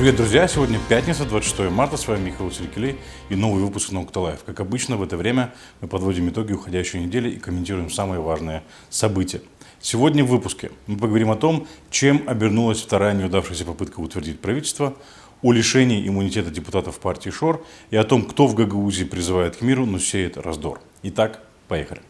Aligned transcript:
Привет, 0.00 0.16
друзья! 0.16 0.48
Сегодня 0.48 0.80
пятница, 0.88 1.26
26 1.26 1.70
марта. 1.70 1.98
С 1.98 2.08
вами 2.08 2.30
Михаил 2.30 2.50
Сергелей 2.50 2.96
и 3.28 3.34
новый 3.34 3.62
выпуск 3.62 3.92
Наук 3.92 4.10
Талаев. 4.10 4.42
Как 4.44 4.58
обычно, 4.58 4.96
в 4.96 5.02
это 5.02 5.18
время 5.18 5.52
мы 5.82 5.88
подводим 5.88 6.30
итоги 6.30 6.54
уходящей 6.54 7.00
недели 7.00 7.28
и 7.28 7.38
комментируем 7.38 7.90
самые 7.90 8.22
важные 8.22 8.62
события. 8.88 9.42
Сегодня 9.78 10.24
в 10.24 10.28
выпуске 10.28 10.70
мы 10.86 10.96
поговорим 10.96 11.30
о 11.30 11.36
том, 11.36 11.66
чем 11.90 12.22
обернулась 12.26 12.80
вторая 12.80 13.12
неудавшаяся 13.12 13.66
попытка 13.66 14.00
утвердить 14.00 14.40
правительство, 14.40 14.94
о 15.42 15.52
лишении 15.52 16.08
иммунитета 16.08 16.50
депутатов 16.50 16.98
партии 16.98 17.28
ШОР 17.28 17.62
и 17.90 17.96
о 17.96 18.04
том, 18.04 18.24
кто 18.24 18.46
в 18.46 18.54
Гагаузии 18.54 19.04
призывает 19.04 19.56
к 19.56 19.60
миру, 19.60 19.84
но 19.84 19.98
сеет 19.98 20.38
раздор. 20.38 20.80
Итак, 21.02 21.42
поехали. 21.68 22.00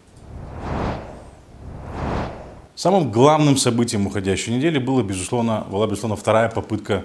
Самым 2.76 3.10
главным 3.10 3.56
событием 3.56 4.06
уходящей 4.06 4.54
недели 4.54 4.78
было, 4.78 5.02
безусловно, 5.02 5.66
была, 5.68 5.88
безусловно, 5.88 6.14
вторая 6.14 6.48
попытка 6.48 7.04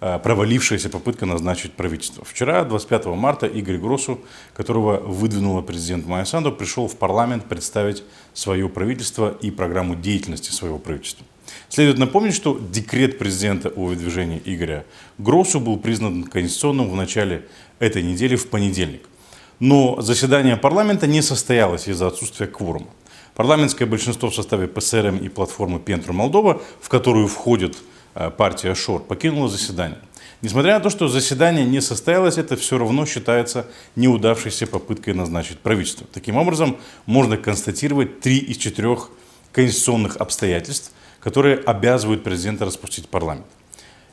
провалившаяся 0.00 0.90
попытка 0.90 1.24
назначить 1.24 1.72
правительство. 1.72 2.24
Вчера, 2.24 2.64
25 2.64 3.06
марта, 3.06 3.46
Игорь 3.46 3.78
Гросу, 3.78 4.20
которого 4.54 4.98
выдвинула 5.00 5.62
президент 5.62 6.06
Майя 6.06 6.24
Санду, 6.24 6.52
пришел 6.52 6.86
в 6.86 6.96
парламент 6.96 7.46
представить 7.46 8.02
свое 8.34 8.68
правительство 8.68 9.36
и 9.40 9.50
программу 9.50 9.94
деятельности 9.94 10.50
своего 10.50 10.78
правительства. 10.78 11.24
Следует 11.68 11.98
напомнить, 11.98 12.34
что 12.34 12.58
декрет 12.58 13.18
президента 13.18 13.70
о 13.70 13.86
выдвижении 13.86 14.42
Игоря 14.44 14.84
Гросу 15.16 15.60
был 15.60 15.78
признан 15.78 16.24
конституционным 16.24 16.90
в 16.90 16.96
начале 16.96 17.46
этой 17.78 18.02
недели 18.02 18.36
в 18.36 18.48
понедельник. 18.48 19.08
Но 19.60 20.00
заседание 20.02 20.56
парламента 20.56 21.06
не 21.06 21.22
состоялось 21.22 21.88
из-за 21.88 22.08
отсутствия 22.08 22.46
кворума. 22.46 22.88
Парламентское 23.34 23.88
большинство 23.88 24.28
в 24.28 24.34
составе 24.34 24.66
ПСРМ 24.68 25.18
и 25.18 25.28
платформы 25.28 25.78
Пентру 25.78 26.12
Молдова, 26.12 26.60
в 26.80 26.88
которую 26.88 27.28
входит 27.28 27.76
Э, 27.76 27.95
партия 28.36 28.74
ШОР 28.74 29.02
покинула 29.02 29.48
заседание. 29.48 29.98
Несмотря 30.42 30.74
на 30.74 30.80
то, 30.80 30.90
что 30.90 31.08
заседание 31.08 31.64
не 31.64 31.80
состоялось, 31.80 32.36
это 32.36 32.56
все 32.56 32.78
равно 32.78 33.06
считается 33.06 33.66
неудавшейся 33.96 34.66
попыткой 34.66 35.14
назначить 35.14 35.60
правительство. 35.60 36.06
Таким 36.12 36.36
образом, 36.36 36.76
можно 37.06 37.36
констатировать 37.36 38.20
три 38.20 38.38
из 38.38 38.58
четырех 38.58 39.10
конституционных 39.52 40.16
обстоятельств, 40.16 40.92
которые 41.20 41.56
обязывают 41.56 42.22
президента 42.22 42.66
распустить 42.66 43.08
парламент. 43.08 43.46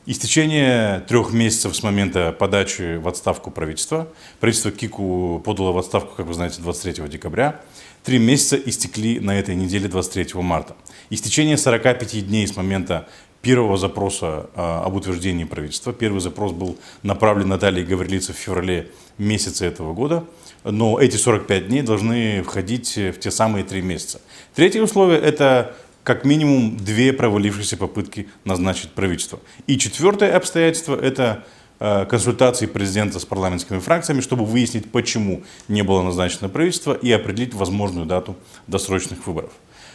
Истечение 0.06 1.02
трех 1.02 1.32
месяцев 1.32 1.76
с 1.76 1.84
момента 1.84 2.34
подачи 2.34 2.98
в 2.98 3.08
отставку 3.08 3.52
правительства. 3.52 4.10
Правительство 4.40 4.72
Кику 4.72 5.42
подало 5.46 5.72
в 5.72 5.78
отставку, 5.78 6.16
как 6.16 6.26
вы 6.26 6.34
знаете, 6.34 6.62
23 6.62 7.08
декабря. 7.08 7.62
Три 8.04 8.18
месяца 8.18 8.58
истекли 8.58 9.22
на 9.22 9.40
этой 9.40 9.56
неделе 9.56 9.88
23 9.88 10.42
марта. 10.42 10.76
Истечение 11.10 11.58
45 11.58 12.28
дней 12.28 12.46
с 12.46 12.58
момента 12.58 13.08
первого 13.44 13.78
запроса 13.78 14.50
а, 14.56 14.84
об 14.86 14.96
утверждении 14.96 15.44
правительства. 15.44 15.92
Первый 15.94 16.22
запрос 16.22 16.54
был 16.54 16.78
направлен 17.04 17.50
Наталье 17.50 17.86
Гаврилице 17.86 18.32
в 18.34 18.38
феврале 18.38 18.90
месяца 19.18 19.66
этого 19.66 19.94
года, 19.94 20.24
но 20.64 20.98
эти 20.98 21.18
45 21.18 21.68
дней 21.68 21.82
должны 21.82 22.42
входить 22.42 22.96
в 22.96 23.20
те 23.20 23.30
самые 23.32 23.66
три 23.66 23.82
месяца. 23.82 24.22
Третье 24.56 24.82
условие– 24.82 25.20
это 25.22 25.76
как 26.04 26.24
минимум 26.24 26.78
две 26.78 27.12
провалившиеся 27.12 27.76
попытки 27.76 28.30
назначить 28.46 28.92
правительство. 28.92 29.40
И 29.68 29.78
четвертое 29.78 30.32
обстоятельство– 30.36 30.96
это 31.02 31.44
а, 31.80 32.06
консультации 32.06 32.66
президента 32.66 33.20
с 33.20 33.26
парламентскими 33.26 33.80
фракциями, 33.80 34.22
чтобы 34.22 34.46
выяснить, 34.46 34.90
почему 34.90 35.44
не 35.68 35.82
было 35.82 36.02
назначено 36.02 36.48
правительство 36.48 36.94
и 36.94 37.12
определить 37.12 37.54
возможную 37.54 38.06
дату 38.06 38.38
досрочных 38.68 39.28
выборов. 39.28 39.52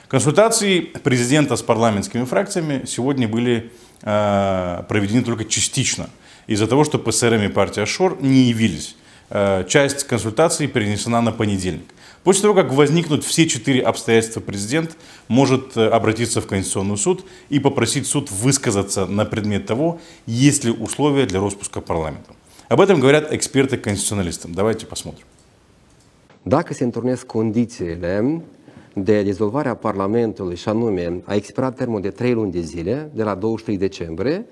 Консультации 0.09 0.81
президента 0.81 1.55
с 1.55 1.63
парламентскими 1.63 2.25
фракциями 2.25 2.85
сегодня 2.87 3.29
были 3.29 3.71
э, 4.03 4.83
проведены 4.89 5.23
только 5.23 5.45
частично, 5.45 6.09
из-за 6.47 6.67
того, 6.67 6.85
что 6.85 6.99
ПСРМ 6.99 7.43
и 7.43 7.49
партия 7.49 7.85
ШОР 7.85 8.17
не 8.23 8.45
явились. 8.45 8.97
Э, 9.29 9.65
часть 9.69 10.05
консультаций 10.05 10.67
перенесена 10.67 11.21
на 11.21 11.31
понедельник. 11.31 11.85
После 12.25 12.43
того, 12.43 12.55
как 12.55 12.73
возникнут 12.73 13.23
все 13.23 13.47
четыре 13.47 13.83
обстоятельства, 13.83 14.41
президент 14.41 14.97
может 15.29 15.77
э, 15.77 15.87
обратиться 15.87 16.41
в 16.41 16.47
Конституционный 16.47 16.97
суд 16.97 17.27
и 17.51 17.59
попросить 17.59 18.07
суд 18.07 18.31
высказаться 18.31 19.05
на 19.05 19.27
предмет 19.27 19.67
того, 19.67 20.01
есть 20.25 20.65
ли 20.65 20.71
условия 20.71 21.27
для 21.27 21.41
распуска 21.41 21.83
парламента. 21.83 22.33
Об 22.71 22.81
этом 22.81 22.99
говорят 23.01 23.31
эксперты-конституционалисты. 23.31 24.49
Давайте 24.49 24.87
посмотрим. 24.87 25.27
Dacă 26.43 26.75
se 26.75 26.85
întrunesc 26.85 27.27
condițiile 27.27 28.43
de 29.05 29.23
dizolvarea 29.23 29.75
Parlamentului 29.75 30.57
și 30.57 30.69
anume 30.69 31.21
a 31.25 31.35
expirat 31.35 31.75
termenul 31.75 32.01
de 32.01 32.11
3 32.11 32.33
luni 32.33 32.53
de 32.53 32.61
zile, 32.61 33.11
de 33.15 33.23
la 33.23 33.35
23 33.35 33.79
decembrie, 33.79 34.47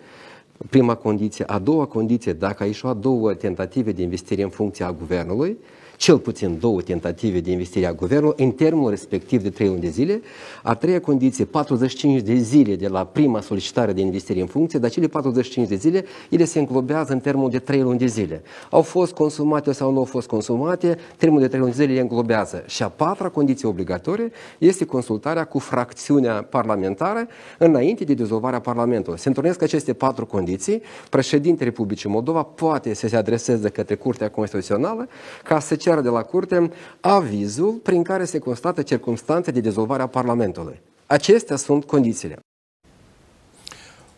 prima 0.71 0.95
condiție. 0.95 1.45
A 1.45 1.59
doua 1.59 1.87
condiție, 1.87 2.33
dacă 2.33 2.63
a 2.63 2.67
ieșit 2.67 2.91
două 3.01 3.35
tentative 3.35 3.93
de 3.93 4.03
investire 4.03 4.43
în 4.43 4.49
funcția 4.49 4.93
guvernului, 4.93 5.59
cel 5.97 6.19
puțin 6.19 6.59
două 6.59 6.81
tentative 6.81 7.41
de 7.41 7.51
investire 7.51 7.87
a 7.87 7.93
guvernului 7.93 8.45
în 8.45 8.51
termenul 8.51 8.91
respectiv 8.91 9.43
de 9.43 9.51
3 9.51 9.69
luni 9.69 9.81
de 9.81 9.89
zile. 9.89 10.21
A 10.63 10.75
treia 10.75 11.01
condiție, 11.01 11.45
45 11.45 12.21
de 12.21 12.35
zile 12.35 12.77
de 12.77 12.89
la 12.89 13.05
prima 13.05 13.41
solicitare 13.41 13.93
de 13.93 14.01
investire 14.01 14.41
în 14.41 14.47
funcție, 14.47 14.79
dar 14.79 14.91
cele 14.91 15.07
45 15.07 15.69
de 15.69 15.75
zile, 15.75 16.05
ele 16.31 16.45
se 16.45 16.59
înglobează 16.59 17.13
în 17.13 17.21
termenul 17.21 17.51
de 17.51 17.59
3 17.59 17.81
luni 17.81 17.99
de 17.99 18.07
zile. 18.07 18.43
Au 18.71 18.83
fost 18.83 19.13
consumate 19.13 19.73
sau 19.73 19.93
nu 19.93 19.99
au 19.99 20.05
fost 20.05 20.27
consumate, 20.27 20.99
termenul 21.17 21.43
de 21.43 21.49
3 21.49 21.61
luni 21.61 21.73
de 21.73 21.83
zile 21.83 21.95
le 21.95 22.01
înglobează. 22.01 22.63
Și 22.67 22.83
a 22.83 22.89
patra 22.89 23.29
condiție 23.29 23.69
obligatorie 23.69 24.31
este 24.59 24.85
consultarea 24.85 25.45
cu 25.45 25.59
fracțiunea 25.59 26.33
parlamentară 26.33 27.27
înainte 27.59 28.05
de 28.05 28.15
dizolvarea 28.15 28.61
Parlamentului. 28.61 29.19
Se 29.19 29.29
întâlnesc 29.29 29.63
aceste 29.63 29.93
patru 29.93 30.27
condiții, 30.27 30.83
președintele 31.11 31.69
Republicii 31.69 32.11
Moldova 32.11 32.43
poate 32.43 32.95
să 32.95 33.09
se 33.09 33.17
adreseze 33.17 33.69
către 33.69 33.95
Curtea 33.95 34.31
Constituțională 34.31 35.09
ca 35.45 35.59
să 35.59 35.77
ceară 35.87 36.01
de 36.01 36.09
la 36.09 36.23
curte 36.23 36.71
avizul 37.01 37.73
prin 37.73 38.03
care 38.03 38.25
se 38.25 38.39
constată 38.39 38.83
circunstanțe 38.83 39.51
de 39.51 39.61
dizolvare 39.61 40.03
a 40.03 40.07
Parlamentului. 40.07 40.81
Acestea 41.07 41.57
sunt 41.57 41.85
condițiile. 41.85 42.39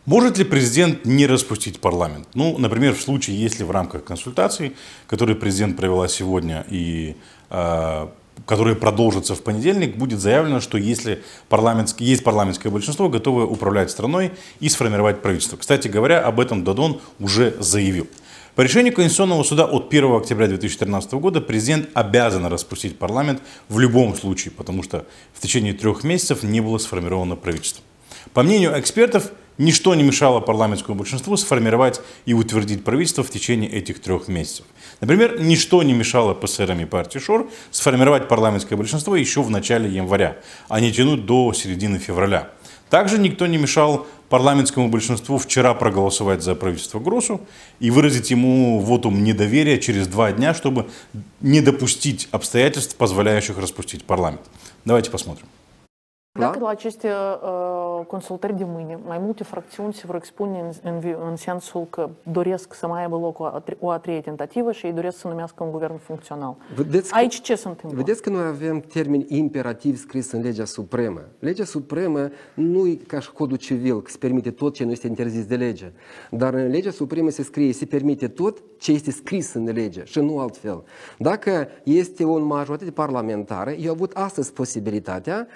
Может 0.05 0.39
ли 0.39 0.45
президент 0.45 1.05
не 1.05 1.27
распустить 1.27 1.79
парламент? 1.81 2.27
Ну, 2.35 2.57
например, 2.59 2.95
в 2.95 3.01
случае, 3.01 3.43
если 3.47 3.65
в 3.65 3.71
рамках 3.71 4.05
консультаций, 4.05 4.75
которые 5.07 5.37
президент 5.37 5.77
провела 5.77 6.09
сегодня 6.09 6.65
и 6.71 7.15
э, 7.51 8.07
которые 8.47 8.75
продолжатся 8.75 9.35
в 9.35 9.43
понедельник, 9.43 9.97
будет 9.97 10.21
заявлено, 10.21 10.61
что 10.61 10.79
если 10.79 11.19
парламентский, 11.49 12.05
есть 12.13 12.25
парламентское 12.25 12.73
большинство, 12.73 13.11
готовое 13.11 13.45
управлять 13.45 13.91
страной 13.91 14.31
и 14.61 14.69
сформировать 14.71 15.21
правительство. 15.21 15.59
Кстати 15.59 15.89
говоря, 15.89 16.19
об 16.21 16.41
этом 16.41 16.65
Дадон 16.65 17.01
уже 17.21 17.55
заявил. 17.61 18.07
По 18.59 18.63
решению 18.63 18.93
Конституционного 18.93 19.45
суда 19.45 19.67
от 19.67 19.87
1 19.87 20.17
октября 20.17 20.49
2013 20.49 21.13
года 21.13 21.41
президент 21.41 21.91
обязан 21.95 22.45
распустить 22.47 22.99
парламент 22.99 23.41
в 23.69 23.79
любом 23.79 24.17
случае, 24.17 24.51
потому 24.51 24.83
что 24.83 25.07
в 25.33 25.41
течение 25.41 25.75
трех 25.75 26.03
месяцев 26.03 26.43
не 26.43 26.61
было 26.61 26.79
сформировано 26.79 27.37
правительство. 27.37 27.85
По 28.35 28.43
мнению 28.43 28.77
экспертов, 28.77 29.31
ничто 29.59 29.95
не 29.95 30.03
мешало 30.03 30.41
парламентскому 30.41 30.99
большинству 30.99 31.37
сформировать 31.37 32.01
и 32.27 32.35
утвердить 32.35 32.83
правительство 32.83 33.23
в 33.23 33.31
течение 33.31 33.71
этих 33.71 34.01
трех 34.01 34.27
месяцев. 34.27 34.67
Например, 35.01 35.41
ничто 35.41 35.81
не 35.85 35.93
мешало 35.93 36.35
ПСРам 36.35 36.81
и 36.81 36.85
партии 36.85 37.21
ШОР 37.21 37.49
сформировать 37.71 38.27
парламентское 38.27 38.77
большинство 38.77 39.15
еще 39.15 39.41
в 39.41 39.51
начале 39.51 39.89
января, 39.89 40.37
а 40.69 40.81
не 40.81 40.91
тянуть 40.91 41.27
до 41.27 41.53
середины 41.53 42.01
февраля. 42.01 42.51
Также 42.91 43.19
никто 43.19 43.47
не 43.47 43.59
мешал 43.59 44.07
парламентскому 44.29 44.89
большинству 44.89 45.39
вчера 45.39 45.75
проголосовать 45.75 46.43
за 46.43 46.55
правительство 46.55 47.01
Гросу 47.01 47.41
и 47.81 47.91
выразить 47.91 48.31
ему 48.31 48.81
вотум 48.81 49.25
недоверия 49.25 49.79
через 49.79 50.07
два 50.07 50.33
дня, 50.33 50.55
чтобы 50.55 50.89
не 51.41 51.61
допустить 51.61 52.29
обстоятельств, 52.31 52.97
позволяющих 52.97 53.59
распустить 53.59 54.05
парламент. 54.05 54.43
Давайте 54.85 55.11
посмотрим. 55.11 55.47
Dacă 56.33 56.59
la 56.59 56.69
aceste 56.69 57.09
uh, 57.09 58.07
consultări 58.07 58.57
de 58.57 58.65
mâine, 58.67 58.99
mai 59.07 59.19
multe 59.19 59.45
fracțiuni 59.45 59.93
se 59.93 60.03
vor 60.07 60.15
expune 60.15 60.59
în, 60.59 60.93
în, 60.93 61.15
în 61.29 61.37
sensul 61.37 61.87
că 61.91 62.09
doresc 62.23 62.75
să 62.75 62.87
mai 62.87 63.03
aibă 63.03 63.17
loc 63.17 63.39
o 63.39 63.45
a, 63.45 63.63
o 63.79 63.91
a 63.91 63.99
treia 63.99 64.21
tentativă 64.21 64.73
și 64.73 64.87
ei 64.87 64.93
doresc 64.93 65.19
să 65.19 65.29
numească 65.29 65.65
un 65.65 65.71
guvern 65.71 65.99
funcțional. 65.99 66.57
Vedeți 66.75 67.15
Aici 67.15 67.37
că, 67.37 67.43
ce 67.43 67.55
se 67.55 67.69
întâmplă? 67.69 67.99
Vedeți 67.99 68.23
că 68.23 68.31
noi 68.31 68.45
avem 68.45 68.81
termeni 68.81 69.25
imperativ 69.29 69.97
scris 69.97 70.33
în 70.33 70.43
legea 70.43 70.65
supremă. 70.65 71.21
Legea 71.39 71.65
supremă 71.65 72.29
nu 72.55 72.87
e 72.87 72.95
ca 73.07 73.21
și 73.21 73.33
codul 73.33 73.57
civil, 73.57 74.03
că 74.03 74.11
se 74.11 74.19
permite 74.19 74.51
tot 74.51 74.75
ce 74.75 74.85
nu 74.85 74.91
este 74.91 75.07
interzis 75.07 75.47
de 75.47 75.57
lege. 75.57 75.93
Dar 76.31 76.55
în 76.55 76.69
legea 76.69 76.91
supremă 76.91 77.31
se 77.31 77.43
scrie, 77.43 77.73
se 77.73 77.87
permite 77.87 78.29
tot 78.29 78.63
ce 78.79 78.93
este 78.93 79.11
scris 79.11 79.53
în 79.53 79.73
lege 79.73 80.05
și 80.05 80.21
nu 80.21 80.39
altfel. 80.39 80.83
Dacă 81.19 81.69
este 81.83 82.25
o 82.25 82.39
majoritate 82.39 82.91
parlamentară, 82.91 83.71
eu 83.71 83.89
au 83.89 83.95
avut 83.95 84.13
astăzi 84.13 84.53
posibilitatea 84.53 85.47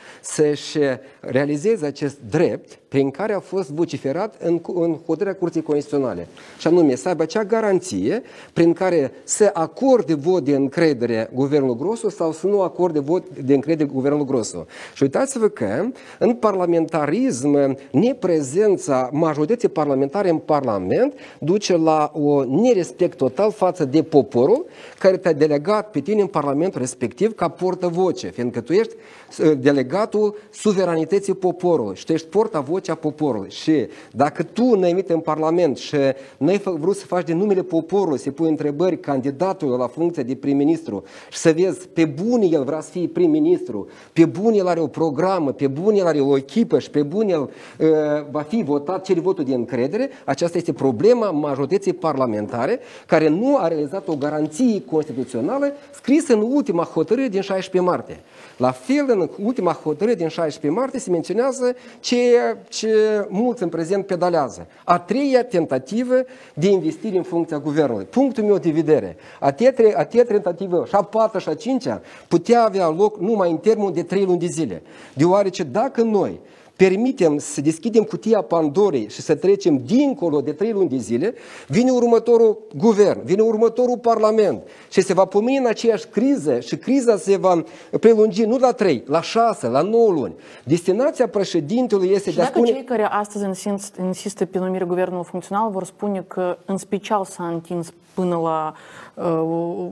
să-și 0.62 0.76
își 0.76 0.98
realizeze 1.20 1.86
acest 1.86 2.16
drept 2.30 2.78
prin 2.88 3.10
care 3.10 3.32
a 3.32 3.40
fost 3.40 3.70
vociferat 3.70 4.34
în, 4.42 4.60
în 4.74 4.96
hotărârea 5.06 5.38
Curții 5.38 5.62
Constituționale. 5.62 6.26
Și 6.58 6.66
anume 6.66 6.94
să 6.94 7.08
aibă 7.08 7.22
acea 7.22 7.44
garanție 7.44 8.22
prin 8.52 8.72
care 8.72 9.12
să 9.24 9.50
acorde 9.52 10.14
vot 10.14 10.44
de 10.44 10.54
încredere 10.54 11.30
guvernul 11.34 11.76
Grosu 11.76 12.08
sau 12.08 12.32
să 12.32 12.46
nu 12.46 12.62
acorde 12.62 12.98
vot 12.98 13.38
de 13.38 13.54
încredere 13.54 13.88
guvernul 13.92 14.24
Grosu. 14.24 14.66
Și 14.94 15.02
uitați-vă 15.02 15.48
că 15.48 15.86
în 16.18 16.34
parlamentarism 16.34 17.76
neprezența 17.90 19.08
majorității 19.12 19.68
parlamentare 19.68 20.28
în 20.28 20.38
Parlament 20.38 21.14
duce 21.38 21.76
la 21.76 22.10
o 22.14 22.44
nerespect 22.44 23.16
total 23.16 23.52
față 23.52 23.84
de 23.84 24.02
poporul 24.02 24.66
care 24.98 25.16
te-a 25.16 25.32
delegat 25.32 25.90
pe 25.90 26.00
tine 26.00 26.20
în 26.20 26.26
Parlamentul 26.26 26.80
respectiv 26.80 27.34
ca 27.34 27.48
portă-voce, 27.48 28.28
fiindcă 28.28 28.60
tu 28.60 28.72
ești 28.72 28.94
uh, 29.38 29.52
delegatul 29.58 30.36
suveranității 30.52 31.34
poporului 31.34 31.96
și 31.96 32.04
tu 32.04 32.12
ești 32.12 32.26
porta-vocea 32.26 32.94
poporului. 32.94 33.50
Și 33.50 33.86
dacă 34.10 34.42
tu 34.42 34.74
ne 34.74 34.88
emite 34.88 35.12
în 35.12 35.20
Parlament 35.20 35.76
și 35.76 35.96
n-ai 36.36 36.62
vrut 36.64 36.96
să 36.96 37.06
faci 37.06 37.26
de 37.26 37.32
numele 37.32 37.62
poporului, 37.62 38.18
să 38.18 38.30
pui 38.30 38.48
întrebări 38.48 39.00
candidatului 39.00 39.78
la 39.78 39.86
funcția 39.86 40.22
de 40.22 40.34
prim-ministru 40.34 41.02
și 41.30 41.38
să 41.38 41.52
vezi 41.56 41.88
pe 41.88 42.04
bune 42.04 42.46
el 42.46 42.64
vrea 42.64 42.80
să 42.80 42.90
fie 42.90 43.08
prim-ministru, 43.08 43.88
pe 44.12 44.24
bune 44.24 44.56
el 44.56 44.66
are 44.66 44.80
o 44.80 44.86
programă, 44.86 45.52
pe 45.52 45.66
bune 45.66 45.96
el 45.96 46.06
are 46.06 46.20
o 46.20 46.36
echipă 46.36 46.78
și 46.78 46.90
pe 46.90 47.02
bune 47.02 47.32
el 47.32 47.40
uh, 47.40 47.88
va 48.30 48.40
fi 48.40 48.62
votat, 48.62 49.04
cere 49.04 49.20
votul 49.20 49.44
de 49.44 49.54
încredere, 49.54 50.10
aceasta 50.24 50.58
este 50.58 50.72
problema 50.72 51.30
majorității 51.30 51.92
parlamentare 51.92 52.80
care 53.06 53.28
nu 53.28 53.56
a 53.56 53.68
realizat 53.68 54.08
o 54.08 54.16
garanție 54.16 54.82
constituțională 54.84 55.72
scrisă 55.94 56.32
în 56.32 56.40
ultima 56.40 56.82
hotărâre 56.82 57.28
din 57.28 57.40
16 57.40 57.90
martie. 57.90 58.20
La 58.56 58.70
fel, 58.70 59.04
în 59.08 59.28
ultima 59.38 59.72
hotărâre 59.72 60.14
din 60.14 60.28
16 60.28 60.41
martie 60.68 60.98
se 60.98 61.10
menționează 61.10 61.74
ceea 62.00 62.58
ce 62.68 63.26
mulți 63.28 63.62
în 63.62 63.68
prezent 63.68 64.06
pedalează. 64.06 64.66
A 64.84 64.98
treia 64.98 65.44
tentativă 65.44 66.14
de 66.54 66.68
investire 66.68 67.16
în 67.16 67.22
funcția 67.22 67.58
guvernului. 67.58 68.04
Punctul 68.04 68.44
meu 68.44 68.58
de 68.58 68.70
vedere, 68.70 69.16
a 69.40 69.52
treia, 69.52 69.98
a 69.98 70.04
treia 70.04 70.24
tentativă, 70.24 70.84
și 70.88 70.94
a 70.94 71.02
patra 71.02 71.38
și 71.38 71.48
a 71.48 71.54
cincea, 71.54 72.00
putea 72.28 72.64
avea 72.64 72.88
loc 72.88 73.18
numai 73.18 73.50
în 73.50 73.56
termen 73.56 73.92
de 73.92 74.02
trei 74.02 74.24
luni 74.24 74.38
de 74.38 74.46
zile. 74.46 74.82
Deoarece 75.14 75.62
dacă 75.62 76.02
noi 76.02 76.40
permitem 76.88 77.38
să 77.38 77.60
deschidem 77.60 78.02
cutia 78.02 78.40
Pandorei 78.40 79.08
și 79.08 79.20
să 79.20 79.34
trecem 79.34 79.80
dincolo 79.84 80.40
de 80.40 80.52
trei 80.52 80.72
luni 80.72 80.88
de 80.88 80.96
zile, 80.96 81.34
vine 81.66 81.90
următorul 81.90 82.58
guvern, 82.76 83.24
vine 83.24 83.42
următorul 83.42 83.98
parlament 83.98 84.62
și 84.90 85.00
se 85.00 85.12
va 85.12 85.24
pomeni 85.24 85.56
în 85.56 85.66
aceeași 85.66 86.06
criză 86.06 86.60
și 86.60 86.76
criza 86.76 87.16
se 87.16 87.36
va 87.36 87.62
prelungi 88.00 88.44
nu 88.44 88.58
la 88.58 88.72
trei, 88.72 89.04
la 89.06 89.20
șase, 89.20 89.66
la 89.66 89.80
nouă 89.80 90.10
luni. 90.10 90.34
Destinația 90.64 91.28
președintelui 91.28 92.10
este 92.10 92.30
și 92.30 92.36
de 92.36 92.42
a 92.42 92.46
spune... 92.46 92.70
cei 92.70 92.84
care 92.84 93.04
astăzi 93.04 93.68
insistă 94.00 94.44
pe 94.44 94.58
numirea 94.58 94.86
guvernului 94.86 95.24
funcțional 95.24 95.70
vor 95.70 95.84
spune 95.84 96.24
că 96.28 96.58
în 96.64 96.76
special 96.76 97.24
s-a 97.24 97.46
întins 97.46 97.92
până 98.14 98.36
la 98.36 98.74
uh, 99.14 99.86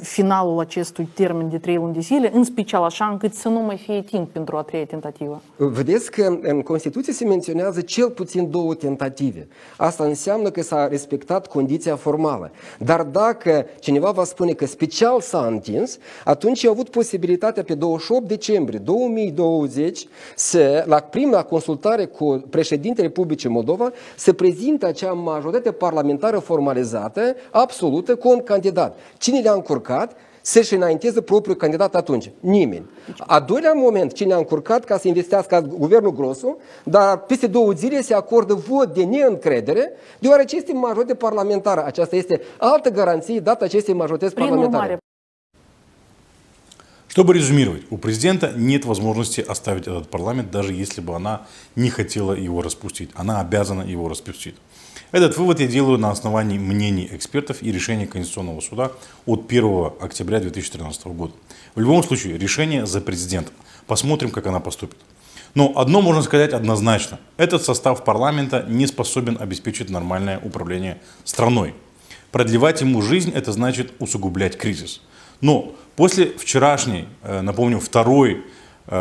finalul 0.00 0.58
acestui 0.58 1.08
termen 1.14 1.48
de 1.48 1.58
trei 1.58 1.74
luni 1.74 1.92
de 1.92 2.00
zile, 2.00 2.30
în 2.34 2.44
special 2.44 2.82
așa 2.82 3.04
încât 3.04 3.34
să 3.34 3.48
nu 3.48 3.60
mai 3.60 3.76
fie 3.76 4.02
timp 4.02 4.28
pentru 4.30 4.56
a 4.56 4.62
treia 4.62 4.84
tentativă. 4.84 5.42
Vedeți 5.56 6.10
că 6.10 6.31
în 6.42 6.62
Constituție 6.62 7.12
se 7.12 7.24
menționează 7.24 7.80
cel 7.80 8.10
puțin 8.10 8.50
două 8.50 8.74
tentative. 8.74 9.48
Asta 9.76 10.04
înseamnă 10.04 10.50
că 10.50 10.62
s-a 10.62 10.88
respectat 10.88 11.46
condiția 11.46 11.96
formală. 11.96 12.50
Dar 12.78 13.02
dacă 13.02 13.66
cineva 13.80 14.10
va 14.10 14.24
spune 14.24 14.52
că 14.52 14.66
special 14.66 15.20
s-a 15.20 15.46
întins, 15.46 15.98
atunci 16.24 16.64
a 16.64 16.70
avut 16.70 16.88
posibilitatea 16.88 17.62
pe 17.62 17.74
28 17.74 18.28
decembrie 18.28 18.78
2020 18.78 20.06
să, 20.36 20.84
la 20.86 20.96
prima 20.96 21.42
consultare 21.42 22.04
cu 22.04 22.44
președintele 22.50 23.06
Republicii 23.06 23.48
Moldova, 23.48 23.90
să 24.16 24.32
prezinte 24.32 24.86
acea 24.86 25.12
majoritate 25.12 25.72
parlamentară 25.72 26.38
formalizată 26.38 27.36
absolută 27.50 28.16
cu 28.16 28.28
un 28.28 28.42
candidat. 28.42 28.98
Cine 29.18 29.40
le-a 29.40 29.52
încurcat? 29.52 30.16
Să-și 30.42 30.74
înainteze 30.74 31.20
propriul 31.20 31.56
candidat 31.56 31.94
atunci. 31.94 32.30
Nimeni. 32.40 32.90
A 33.18 33.40
doilea 33.40 33.72
moment, 33.72 34.12
cine 34.12 34.32
a 34.32 34.36
încurcat 34.36 34.84
ca 34.84 34.98
să 34.98 35.08
investească 35.08 35.60
guvernul 35.78 36.12
Grosu, 36.12 36.56
dar 36.84 37.18
peste 37.18 37.46
două 37.46 37.72
zile 37.72 38.02
se 38.02 38.14
acordă 38.14 38.54
vot 38.54 38.94
de 38.94 39.04
neîncredere, 39.04 39.92
deoarece 40.18 40.56
este 40.56 40.72
majoritate 40.72 41.14
parlamentară. 41.14 41.84
Aceasta 41.84 42.16
este 42.16 42.40
altă 42.58 42.90
garanție 42.90 43.40
dată 43.40 43.64
acestei 43.64 43.94
majorități 43.94 44.34
parlamentare. 44.34 44.96
Чтобы 47.14 47.34
резюмировать, 47.34 47.82
у 47.90 47.98
президента 47.98 48.54
нет 48.56 48.86
возможности 48.86 49.44
оставить 49.46 49.86
этот 49.86 50.08
парламент, 50.08 50.50
даже 50.50 50.72
если 50.72 51.02
бы 51.02 51.14
она 51.14 51.42
не 51.76 51.90
хотела 51.90 52.32
его 52.32 52.62
распустить. 52.62 53.10
Она 53.14 53.38
обязана 53.38 53.82
его 53.82 54.08
распустить. 54.08 54.56
Этот 55.12 55.36
вывод 55.36 55.60
я 55.60 55.66
делаю 55.66 55.98
на 55.98 56.10
основании 56.10 56.58
мнений 56.58 57.06
экспертов 57.12 57.62
и 57.62 57.70
решения 57.70 58.06
Конституционного 58.06 58.60
суда 58.60 58.92
от 59.26 59.44
1 59.46 59.92
октября 60.00 60.40
2013 60.40 61.04
года. 61.08 61.34
В 61.74 61.80
любом 61.80 62.02
случае, 62.02 62.38
решение 62.38 62.86
за 62.86 63.02
президентом. 63.02 63.54
Посмотрим, 63.86 64.30
как 64.30 64.46
она 64.46 64.58
поступит. 64.58 64.96
Но 65.54 65.74
одно 65.76 66.00
можно 66.00 66.22
сказать 66.22 66.54
однозначно. 66.54 67.20
Этот 67.36 67.62
состав 67.62 68.04
парламента 68.04 68.64
не 68.66 68.86
способен 68.86 69.36
обеспечить 69.38 69.90
нормальное 69.90 70.40
управление 70.42 70.98
страной. 71.24 71.74
Продлевать 72.30 72.80
ему 72.80 73.02
жизнь– 73.02 73.30
это 73.34 73.52
значит 73.52 73.92
усугублять 73.98 74.56
кризис. 74.56 75.02
Но 75.42 75.74
после 75.94 76.32
вчерашней, 76.38 77.06
э, 77.22 77.42
напомню, 77.42 77.80
второй 77.80 78.46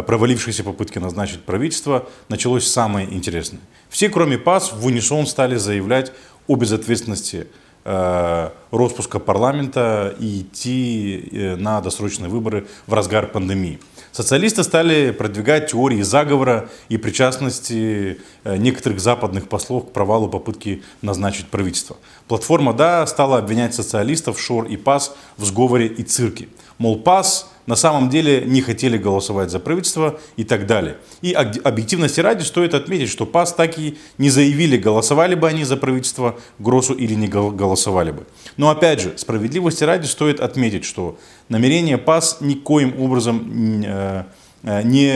провалившейся 0.08 0.64
попытки 0.64 1.00
назначить 1.00 1.42
правительство, 1.42 2.08
началось 2.30 2.68
самое 2.68 3.14
интересное. 3.14 3.60
Все, 3.90 4.08
кроме 4.08 4.38
ПАС, 4.38 4.72
в 4.72 4.86
унисон 4.86 5.28
стали 5.28 5.58
заявлять 5.58 6.14
о 6.48 6.56
безответственности 6.56 7.48
э, 7.84 8.50
распуска 8.72 9.20
парламента 9.20 10.16
и 10.18 10.42
идти 10.42 11.30
э, 11.32 11.56
на 11.58 11.82
досрочные 11.82 12.30
выборы 12.30 12.68
в 12.88 12.94
разгар 12.94 13.28
пандемии. 13.28 13.80
Социалисты 14.14 14.64
стали 14.64 15.12
продвигать 15.12 15.72
теории 15.72 16.02
заговора 16.02 16.70
и 16.90 16.98
причастности 16.98 18.20
некоторых 18.44 19.00
западных 19.00 19.48
послов 19.48 19.88
к 19.88 19.94
провалу 19.94 20.28
попытки 20.28 20.84
назначить 21.02 21.48
правительство. 21.48 21.96
Платформа 22.28 22.74
«Да» 22.74 23.08
стала 23.08 23.38
обвинять 23.38 23.74
социалистов, 23.74 24.40
ШОР 24.40 24.66
и 24.66 24.76
ПАС 24.76 25.16
в 25.38 25.46
сговоре 25.46 25.88
и 25.88 26.04
цирке. 26.04 26.50
Мол, 26.82 26.98
ПАС 26.98 27.48
на 27.68 27.76
самом 27.76 28.10
деле 28.10 28.44
не 28.44 28.64
хотели 28.64 28.98
голосовать 28.98 29.52
за 29.52 29.60
правительство 29.60 30.20
и 30.36 30.44
так 30.44 30.66
далее. 30.66 30.98
И 31.22 31.32
объективности 31.32 32.20
ради 32.20 32.42
стоит 32.42 32.74
отметить, 32.74 33.10
что 33.10 33.28
ПАС 33.28 33.54
так 33.54 33.78
и 33.78 34.00
не 34.18 34.32
заявили, 34.32 34.78
голосовали 34.78 35.36
бы 35.36 35.48
они 35.48 35.64
за 35.64 35.78
правительство 35.78 36.40
Гросу 36.58 36.96
или 36.96 37.14
не 37.14 37.28
голосовали 37.28 38.10
бы. 38.10 38.26
Но 38.58 38.72
опять 38.72 39.00
же, 39.00 39.14
справедливости 39.16 39.84
ради 39.84 40.08
стоит 40.08 40.40
отметить, 40.40 40.84
что 40.84 41.20
намерения 41.50 42.00
ПАС 42.00 42.38
никоим 42.42 43.00
образом 43.00 43.84
э, 43.86 44.24
э, 44.64 44.82
не 44.82 45.12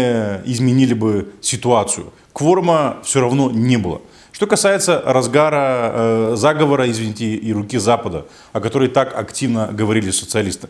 изменили 0.46 0.94
бы 0.94 1.32
ситуацию. 1.42 2.14
Кворума 2.31 2.98
все 3.04 3.22
равно 3.22 3.50
не 3.50 3.78
было. 3.78 4.02
Что 4.31 4.45
касается 4.45 5.02
разгара 5.04 5.92
э, 5.94 6.34
заговора, 6.36 6.92
извините, 6.92 7.34
и 7.34 7.54
руки 7.54 7.80
Запада, 7.80 8.28
о 8.54 8.62
которой 8.62 8.88
так 8.88 9.18
активно 9.18 9.69
говорили 9.72 10.12
социалисты. 10.12 10.68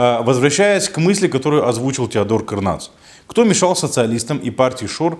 А, 0.00 0.22
возвращаясь 0.22 0.88
к 0.88 0.98
мысли, 0.98 1.26
которую 1.26 1.66
озвучил 1.66 2.06
Теодор 2.06 2.44
Карнац. 2.44 2.90
Кто 3.26 3.42
мешал 3.42 3.74
социалистам 3.74 4.38
и 4.38 4.48
партии 4.48 4.86
ШОР 4.86 5.18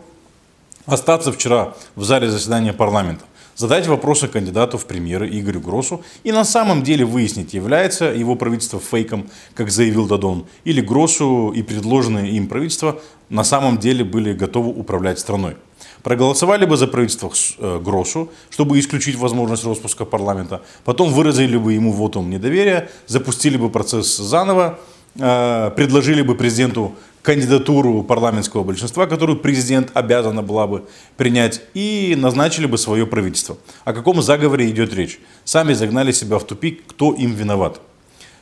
остаться 0.86 1.32
вчера 1.32 1.74
в 1.96 2.04
зале 2.04 2.30
заседания 2.30 2.72
парламента? 2.72 3.24
задать 3.56 3.88
вопросы 3.88 4.28
кандидату 4.28 4.78
в 4.78 4.86
премьеры 4.86 5.28
Игорю 5.28 5.58
Гросу 5.60 6.04
и 6.22 6.30
на 6.30 6.44
самом 6.44 6.84
деле 6.84 7.04
выяснить, 7.04 7.54
является 7.54 8.04
его 8.04 8.36
правительство 8.36 8.78
фейком, 8.78 9.28
как 9.54 9.72
заявил 9.72 10.06
Дадон, 10.06 10.46
или 10.62 10.80
Гросу 10.80 11.50
и 11.52 11.62
предложенные 11.62 12.30
им 12.30 12.46
правительства 12.46 13.00
на 13.30 13.42
самом 13.42 13.78
деле 13.78 14.04
были 14.04 14.32
готовы 14.32 14.68
управлять 14.70 15.18
страной. 15.18 15.56
Проголосовали 16.02 16.64
бы 16.64 16.76
за 16.76 16.86
правительство 16.86 17.30
э, 17.58 17.80
Гросу, 17.80 18.30
чтобы 18.50 18.78
исключить 18.78 19.16
возможность 19.16 19.64
распуска 19.64 20.04
парламента, 20.04 20.62
потом 20.84 21.12
выразили 21.12 21.56
бы 21.56 21.72
ему 21.72 21.92
вотум 21.92 22.30
недоверия, 22.30 22.90
запустили 23.06 23.56
бы 23.56 23.70
процесс 23.70 24.16
заново, 24.16 24.78
э, 25.16 25.70
предложили 25.74 26.22
бы 26.22 26.34
президенту 26.34 26.94
кандидатуру 27.22 28.02
парламентского 28.04 28.62
большинства, 28.62 29.06
которую 29.06 29.38
президент 29.38 29.90
обязана 29.94 30.42
была 30.42 30.66
бы 30.66 30.84
принять, 31.16 31.60
и 31.74 32.14
назначили 32.16 32.66
бы 32.66 32.78
свое 32.78 33.06
правительство. 33.06 33.58
О 33.84 33.92
каком 33.92 34.22
заговоре 34.22 34.70
идет 34.70 34.94
речь? 34.94 35.20
Сами 35.44 35.74
загнали 35.74 36.12
себя 36.12 36.38
в 36.38 36.44
тупик, 36.44 36.86
кто 36.86 37.12
им 37.12 37.34
виноват. 37.34 37.80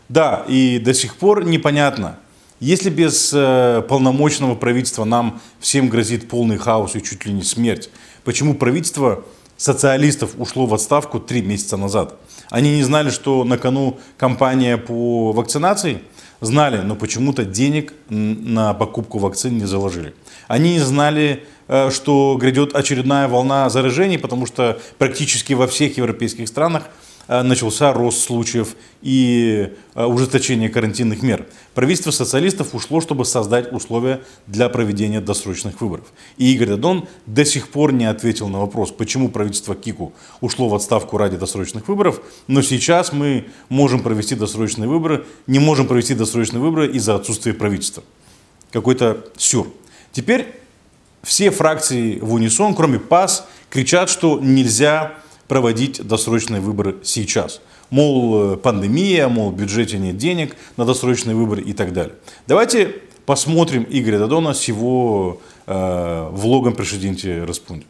Да, 0.08 0.44
и 0.46 0.78
до 0.78 0.94
сих 0.94 1.16
пор 1.16 1.44
непонятно, 1.44 2.18
если 2.60 2.90
без 2.90 3.32
э, 3.34 3.82
полномочного 3.88 4.54
правительства 4.54 5.04
нам 5.04 5.40
всем 5.60 5.88
грозит 5.88 6.28
полный 6.28 6.58
хаос 6.58 6.96
и 6.96 7.02
чуть 7.02 7.26
ли 7.26 7.32
не 7.32 7.42
смерть, 7.42 7.90
почему 8.25 8.54
правительство 8.54 9.25
социалистов 9.56 10.32
ушло 10.38 10.66
в 10.66 10.75
отставку 10.75 11.20
три 11.20 11.42
месяца 11.42 11.76
назад? 11.76 12.16
Они 12.50 12.76
не 12.76 12.82
знали, 12.82 13.10
что 13.10 13.44
на 13.44 13.58
кону 13.58 13.98
кампания 14.16 14.76
по 14.76 15.32
вакцинации– 15.32 16.02
знали, 16.40 16.78
но 16.78 16.96
почему-то 16.96 17.44
денег 17.44 17.92
на 18.08 18.75
покупку 18.75 19.18
вакцин 19.18 19.58
не 19.58 19.64
заложили. 19.64 20.14
Они 20.48 20.75
не 20.75 20.80
знали, 20.80 21.44
э, 21.68 21.90
что 21.90 22.36
грядет 22.40 22.75
очередная 22.75 23.28
волна 23.28 23.68
заражений, 23.68 24.18
потому 24.18 24.46
что 24.46 24.78
практически 24.98 25.54
во 25.54 25.66
всех 25.66 25.96
европейских 25.96 26.48
странах 26.48 26.84
начался 27.28 27.92
рост 27.92 28.23
случаев 28.23 28.76
и 29.02 29.73
э, 29.95 30.04
ужесточение 30.04 30.68
карантинных 30.68 31.23
мер. 31.23 31.47
Правительство 31.75 32.11
социалистов 32.11 32.75
ушло, 32.75 33.00
чтобы 33.00 33.25
создать 33.25 33.73
условия 33.73 34.21
для 34.47 34.68
проведения 34.68 35.21
досрочных 35.21 35.80
выборов. 35.80 36.06
И 36.37 36.52
Игорь 36.52 36.68
Дадон 36.68 37.09
до 37.26 37.45
сих 37.45 37.68
пор 37.68 37.92
не 37.92 38.04
ответил 38.04 38.49
на 38.49 38.61
вопрос, 38.61 38.92
почему 38.92 39.28
правительство 39.28 39.75
Кику 39.75 40.12
ушло 40.40 40.68
в 40.68 40.75
отставку 40.75 41.18
ради 41.18 41.37
досрочных 41.37 41.88
выборов, 41.88 42.21
но 42.47 42.62
сейчас 42.62 43.12
мы 43.12 43.47
можем 43.68 44.00
провести 44.02 44.35
досрочные 44.35 44.88
выборы, 44.88 45.26
не 45.47 45.59
можем 45.59 45.87
провести 45.87 46.14
досрочные 46.14 46.61
выборы 46.61 46.88
из-за 46.92 47.16
отсутствия 47.16 47.54
правительства. 47.54 48.02
Какой-то 48.71 49.25
сюр. 49.37 49.73
Теперь 50.12 50.54
все 51.23 51.50
фракции 51.50 52.21
в 52.21 52.33
унисон, 52.35 52.75
кроме 52.75 53.00
ПАС, 53.00 53.47
кричат, 53.68 54.09
что 54.09 54.38
нельзя 54.40 55.14
проводить 55.48 56.06
досрочные 56.06 56.60
выборы 56.60 56.96
сейчас. 57.02 57.60
Мол, 57.90 58.54
э, 58.54 58.56
пандемия, 58.56 59.28
мол, 59.28 59.50
в 59.50 59.56
бюджете 59.56 59.98
нет 59.98 60.16
денег 60.16 60.56
на 60.76 60.84
досрочные 60.84 61.36
выборы 61.36 61.62
и 61.62 61.72
так 61.72 61.92
далее. 61.92 62.14
Давайте 62.46 62.94
посмотрим 63.24 63.86
Игоря 63.88 64.18
Дадона 64.18 64.54
с 64.54 64.64
его 64.64 65.40
uh, 65.66 66.30
vlogом 66.32 66.74
președinte 66.74 67.42
răspunde. 67.44 67.84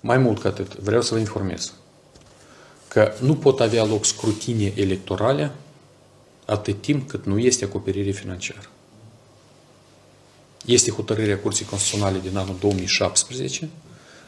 Mai 0.00 0.18
mult 0.18 0.40
ca 0.40 0.48
atât, 0.48 0.76
vreau 0.76 1.02
să 1.02 1.14
vă 1.14 1.20
informez 1.20 1.72
că 2.88 3.12
nu 3.20 3.34
pot 3.34 3.60
avea 3.60 3.84
loc 3.84 4.04
scrutine 4.04 4.72
electorale 4.76 5.52
atât 6.44 6.80
timp 6.80 7.08
cât 7.08 7.24
nu 7.24 7.38
este 7.38 7.64
acoperire 7.64 8.10
financiară. 8.10 8.70
Este 10.64 10.90
hotărârea 10.90 11.38
Curții 11.38 11.64
Constituționale 11.64 12.18
din 12.18 12.36
anul 12.36 12.56
2017 12.60 13.68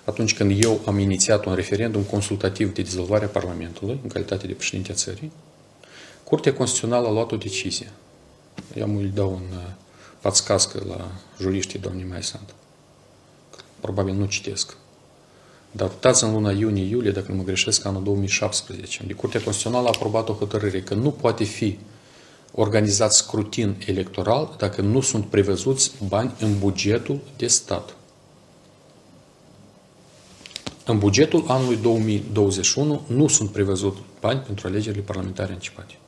atunci 0.06 0.36
când 0.36 0.64
eu 0.64 0.82
am 0.86 1.00
inițiat 1.00 1.46
un 1.46 1.54
referendum 1.54 2.02
consultativ 2.02 2.74
de 2.74 2.82
dizolvare 2.82 3.26
a 3.26 3.28
Parlamentului, 3.28 4.00
în 4.04 4.10
calitate 4.10 4.48
de 4.48 4.54
președinte 4.54 4.92
a 4.92 4.96
țării, 4.96 5.32
Curtea 6.24 6.54
Constituțională 6.54 7.08
a 7.08 7.12
luat 7.12 7.32
o 7.32 7.36
decizie. 7.36 7.92
Eu 8.76 8.98
îi 8.98 9.12
dau 9.14 9.32
un 9.32 9.60
подсказcă 10.22 10.84
la 10.88 11.12
juriștii 11.40 11.80
domnii 11.80 12.06
mai 12.10 12.24
sunt. 12.24 12.54
Probabil 13.80 14.14
nu 14.14 14.26
citesc. 14.26 14.78
Dar 15.72 15.90
uitați 15.90 16.24
în 16.24 16.34
luna 16.34 16.52
iunie-iulie, 16.52 17.12
dacă 17.12 17.32
nu 17.32 17.38
mă 17.38 17.44
greșesc, 17.44 17.86
anul 17.86 18.04
2017, 18.04 19.04
de 19.08 19.14
Curtea 19.14 19.42
Constituțională 19.42 19.88
a 19.88 19.92
aprobat 19.96 20.30
o 20.30 20.34
hotărâre 20.34 20.82
că 20.82 20.94
nu 20.94 21.12
poate 21.12 21.44
fi 21.44 21.78
organizat 22.52 23.14
scrutin 23.14 23.84
electoral 23.86 24.56
dacă 24.58 24.82
nu 24.82 25.02
sunt 25.02 25.26
prevăzuți 25.26 25.92
bani 26.08 26.34
în 26.40 26.60
bugetul 26.60 27.20
de 27.38 27.48
stat. 27.48 27.96
În 30.91 30.99
bugetul 30.99 31.45
anului 31.47 31.77
2021 31.77 33.03
nu 33.07 33.29
sunt 33.29 33.51
prevăzut 33.51 33.97
bani 34.21 34.41
pentru 34.41 34.67
alegerile 34.67 35.03
parlamentare 35.03 35.53
anticipate. 35.53 35.99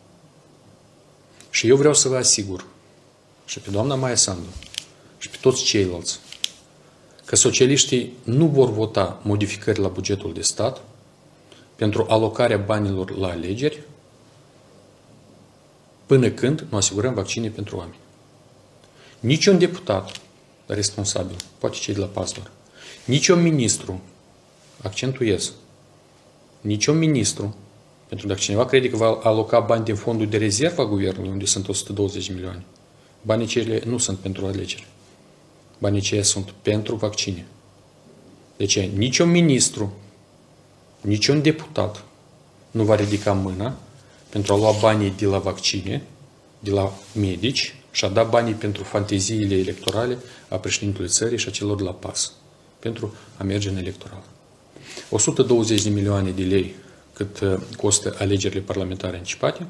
Și 1.51 1.69
eu 1.69 1.77
vreau 1.77 1.95
să 1.95 2.09
vă 2.09 2.17
asigur, 2.17 2.65
și 3.45 3.59
pe 3.59 3.71
doamna 3.71 3.95
Maia 3.95 4.15
Sandu, 4.15 4.47
și 5.19 5.29
pe 5.29 5.37
toți 5.41 5.62
ceilalți, 5.62 6.19
că 7.25 7.37
socialiștii 7.37 8.12
nu 8.25 8.47
vor 8.47 8.71
vota 8.71 9.21
modificări 9.23 9.81
la 9.81 9.89
bugetul 9.89 10.33
de 10.33 10.43
stat 10.43 10.81
pentru 11.77 12.07
alocarea 12.09 12.59
banilor 12.59 13.17
la 13.17 13.29
alegeri 13.29 13.83
până 16.07 16.31
când 16.31 16.67
nu 16.71 16.77
asigurăm 16.77 17.15
vaccine 17.15 17.49
pentru 17.49 17.77
oameni. 17.77 17.99
Niciun 19.21 19.59
deputat 19.59 20.21
responsabil, 20.67 21.37
poate 21.59 21.77
cei 21.77 21.95
de 21.95 22.01
la 22.01 22.07
pastor, 22.07 22.51
niciun 23.05 23.43
ministru 23.43 24.01
accentuez, 24.83 25.53
niciun 26.61 26.99
ministru, 26.99 27.57
pentru 28.09 28.27
că 28.27 28.33
dacă 28.33 28.45
cineva 28.45 28.67
crede 28.67 28.91
că 28.91 28.97
va 28.97 29.19
aloca 29.23 29.61
bani 29.61 29.85
din 29.85 29.95
fondul 29.95 30.29
de 30.29 30.37
rezervă 30.37 30.83
a 30.83 30.87
guvernului, 30.87 31.31
unde 31.31 31.45
sunt 31.45 31.69
120 31.69 32.31
milioane, 32.33 32.65
banii 33.23 33.47
cele 33.47 33.83
nu 33.85 33.99
sunt 33.99 34.19
pentru 34.19 34.47
alegeri. 34.47 34.87
Banii 35.79 36.01
aceia 36.01 36.23
sunt 36.23 36.51
pentru 36.51 36.97
vaccine. 36.97 37.47
Deci 38.57 38.81
niciun 38.81 39.31
ministru, 39.31 39.93
niciun 41.01 41.43
deputat 41.43 42.05
nu 42.71 42.85
va 42.85 42.95
ridica 42.95 43.33
mâna 43.33 43.77
pentru 44.29 44.53
a 44.53 44.57
lua 44.57 44.73
banii 44.81 45.11
de 45.11 45.27
la 45.27 45.39
vaccine, 45.39 46.03
de 46.59 46.71
la 46.71 46.93
medici 47.15 47.75
și 47.91 48.05
a 48.05 48.09
da 48.09 48.23
banii 48.23 48.55
pentru 48.55 48.83
fanteziile 48.83 49.55
electorale 49.55 50.19
a 50.49 50.57
președintelui 50.57 51.09
țării 51.09 51.39
și 51.39 51.49
a 51.49 51.51
celor 51.51 51.77
de 51.77 51.83
la 51.83 51.93
PAS, 51.93 52.33
pentru 52.79 53.15
a 53.37 53.43
merge 53.43 53.69
în 53.69 53.77
electoral. 53.77 54.23
120 55.11 55.83
de 55.83 55.89
milioane 55.89 56.31
de 56.31 56.43
lei 56.43 56.75
cât 57.13 57.41
uh, 57.41 57.59
costă 57.77 58.15
alegerile 58.19 58.61
parlamentare 58.61 59.17
anticipate. 59.17 59.67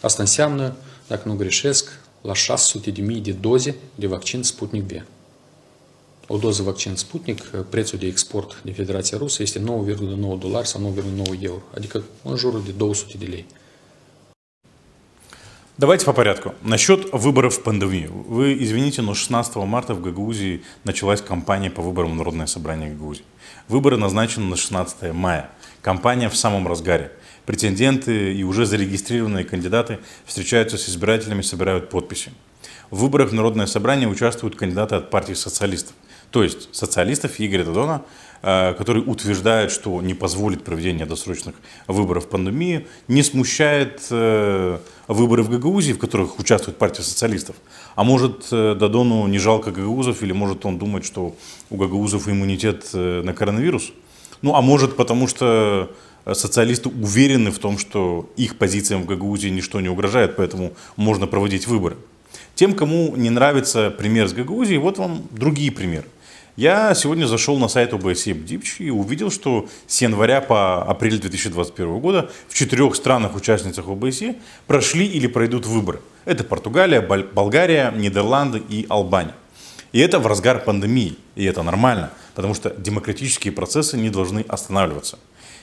Asta 0.00 0.22
înseamnă, 0.22 0.76
dacă 1.06 1.28
nu 1.28 1.34
greșesc, 1.34 1.98
la 2.20 2.34
600 2.34 2.90
de 2.90 3.00
mii 3.00 3.20
de 3.20 3.32
doze 3.32 3.76
de 3.94 4.06
vaccin 4.06 4.42
Sputnik 4.42 4.82
V. 4.82 5.02
O 6.26 6.36
doză 6.36 6.62
vaccin 6.62 6.94
Sputnik, 6.96 7.38
uh, 7.54 7.60
prețul 7.68 7.98
de 7.98 8.06
export 8.06 8.62
din 8.64 8.72
Federația 8.72 9.18
Rusă 9.18 9.42
este 9.42 9.58
9,9 9.58 10.38
dolari 10.38 10.68
sau 10.68 10.80
9,9 10.80 11.42
euro, 11.42 11.62
adică 11.74 12.04
în 12.22 12.36
jurul 12.36 12.62
de 12.64 12.70
200 12.70 13.16
de 13.18 13.24
lei. 13.24 13.46
Давайте 15.80 16.04
по 16.04 16.12
порядку. 16.12 16.54
Насчет 16.60 17.10
выборов 17.10 17.54
в 17.54 17.62
пандемию. 17.62 18.12
Вы 18.12 18.54
извините, 18.62 19.00
но 19.00 19.14
16 19.14 19.56
марта 19.56 19.94
в 19.94 20.02
Гагаузии 20.02 20.62
началась 20.84 21.22
кампания 21.22 21.70
по 21.70 21.80
выборам 21.80 22.12
в 22.12 22.16
Народное 22.16 22.44
собрание 22.44 22.90
Гагаузии. 22.90 23.24
Выборы 23.66 23.96
назначены 23.96 24.44
на 24.44 24.56
16 24.56 25.14
мая. 25.14 25.48
Кампания 25.80 26.28
в 26.28 26.36
самом 26.36 26.68
разгаре. 26.68 27.12
Претенденты 27.46 28.34
и 28.34 28.44
уже 28.44 28.66
зарегистрированные 28.66 29.46
кандидаты 29.46 30.00
встречаются 30.26 30.76
с 30.76 30.86
избирателями, 30.86 31.40
собирают 31.40 31.88
подписи. 31.88 32.30
В 32.90 32.98
выборах 32.98 33.30
в 33.30 33.32
Народное 33.32 33.64
собрание 33.64 34.06
участвуют 34.06 34.56
кандидаты 34.56 34.96
от 34.96 35.08
партии 35.08 35.32
социалистов. 35.32 35.94
То 36.30 36.42
есть 36.42 36.74
социалистов 36.74 37.40
Игоря 37.40 37.64
Додона, 37.64 38.02
э, 38.42 38.74
который 38.74 39.02
утверждает, 39.04 39.72
что 39.72 40.00
не 40.02 40.14
позволит 40.14 40.62
проведение 40.62 41.06
досрочных 41.06 41.56
выборов 41.86 42.26
в 42.26 42.28
пандемии, 42.28 42.86
не 43.08 43.22
смущает 43.22 44.06
э, 44.10 44.78
выборы 45.12 45.42
в 45.42 45.50
Гагаузии, 45.50 45.92
в 45.92 45.98
которых 45.98 46.38
участвует 46.38 46.78
партия 46.78 47.02
социалистов. 47.02 47.56
А 47.96 48.04
может 48.04 48.48
э, 48.52 48.74
Додону 48.74 49.26
не 49.26 49.38
жалко 49.38 49.70
гагаузов, 49.70 50.22
или 50.22 50.32
может 50.32 50.64
он 50.64 50.78
думать, 50.78 51.04
что 51.04 51.34
у 51.68 51.76
гагаузов 51.76 52.28
иммунитет 52.28 52.90
на 52.92 53.34
коронавирус? 53.34 53.92
Ну, 54.42 54.54
а 54.54 54.62
может 54.62 54.96
потому, 54.96 55.26
что 55.26 55.90
социалисты 56.32 56.88
уверены 56.88 57.50
в 57.50 57.58
том, 57.58 57.78
что 57.78 58.30
их 58.36 58.56
позициям 58.56 59.02
в 59.02 59.06
Гагаузии 59.06 59.48
ничто 59.48 59.80
не 59.80 59.88
угрожает, 59.88 60.36
поэтому 60.36 60.72
можно 60.96 61.26
проводить 61.26 61.66
выборы. 61.66 61.96
Тем, 62.54 62.74
кому 62.74 63.16
не 63.16 63.30
нравится 63.30 63.90
пример 63.90 64.28
с 64.28 64.32
Гагаузией, 64.32 64.78
вот 64.78 64.98
вам 64.98 65.22
другие 65.30 65.72
примеры. 65.72 66.06
Я 66.56 66.94
сегодня 66.94 67.26
зашел 67.26 67.58
на 67.58 67.68
сайт 67.68 67.92
ОБСЕ 67.92 68.34
БДИПЧ 68.34 68.80
и 68.80 68.90
увидел, 68.90 69.30
что 69.30 69.68
с 69.86 70.02
января 70.02 70.40
по 70.40 70.82
апрель 70.82 71.18
2021 71.18 71.98
года 72.00 72.30
в 72.48 72.54
четырех 72.54 72.96
странах-участницах 72.96 73.86
ОБСЕ 73.88 74.36
прошли 74.66 75.06
или 75.06 75.28
пройдут 75.28 75.66
выборы. 75.66 76.00
Это 76.24 76.42
Португалия, 76.42 77.00
Болгария, 77.00 77.92
Нидерланды 77.96 78.62
и 78.68 78.84
Албания. 78.88 79.34
И 79.92 80.00
это 80.00 80.18
в 80.18 80.26
разгар 80.26 80.60
пандемии. 80.60 81.16
И 81.36 81.44
это 81.44 81.62
нормально, 81.62 82.10
потому 82.34 82.54
что 82.54 82.70
демократические 82.70 83.52
процессы 83.52 83.96
не 83.96 84.10
должны 84.10 84.44
останавливаться. 84.48 85.18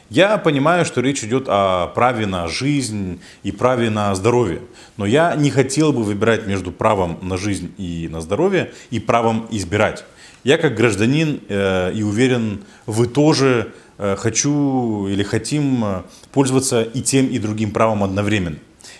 Я 0.09 0.37
понимаю, 0.37 0.85
что 0.85 1.01
речь 1.01 1.21
идет 1.23 1.45
о 1.47 1.87
праве 1.87 2.25
на 2.25 2.47
жизнь 2.47 3.19
и 3.43 3.51
праве 3.51 3.89
на 3.89 4.15
здоровье, 4.15 4.61
но 4.95 5.05
я 5.05 5.35
не 5.35 5.49
хотел 5.49 5.91
бы 5.91 6.03
выбирать 6.03 6.47
между 6.47 6.71
правом 6.71 7.19
на 7.21 7.35
жизнь 7.35 7.73
и 7.77 8.07
на 8.09 8.21
здоровье 8.21 8.71
и 8.89 9.01
правом 9.01 9.47
избирать. 9.51 10.05
Я 10.43 10.57
как 10.57 10.75
гражданин 10.75 11.41
э, 11.49 11.93
и 11.93 12.03
уверен, 12.03 12.63
вы 12.85 13.07
тоже 13.07 13.73
э, 13.97 14.15
хочу 14.17 15.07
или 15.07 15.23
хотим 15.23 15.83
э, 15.83 16.01
пользоваться 16.31 16.83
и 16.83 17.01
тем, 17.01 17.27
и 17.27 17.39
другим 17.39 17.71
правом 17.71 18.03
одновременно. 18.03 18.57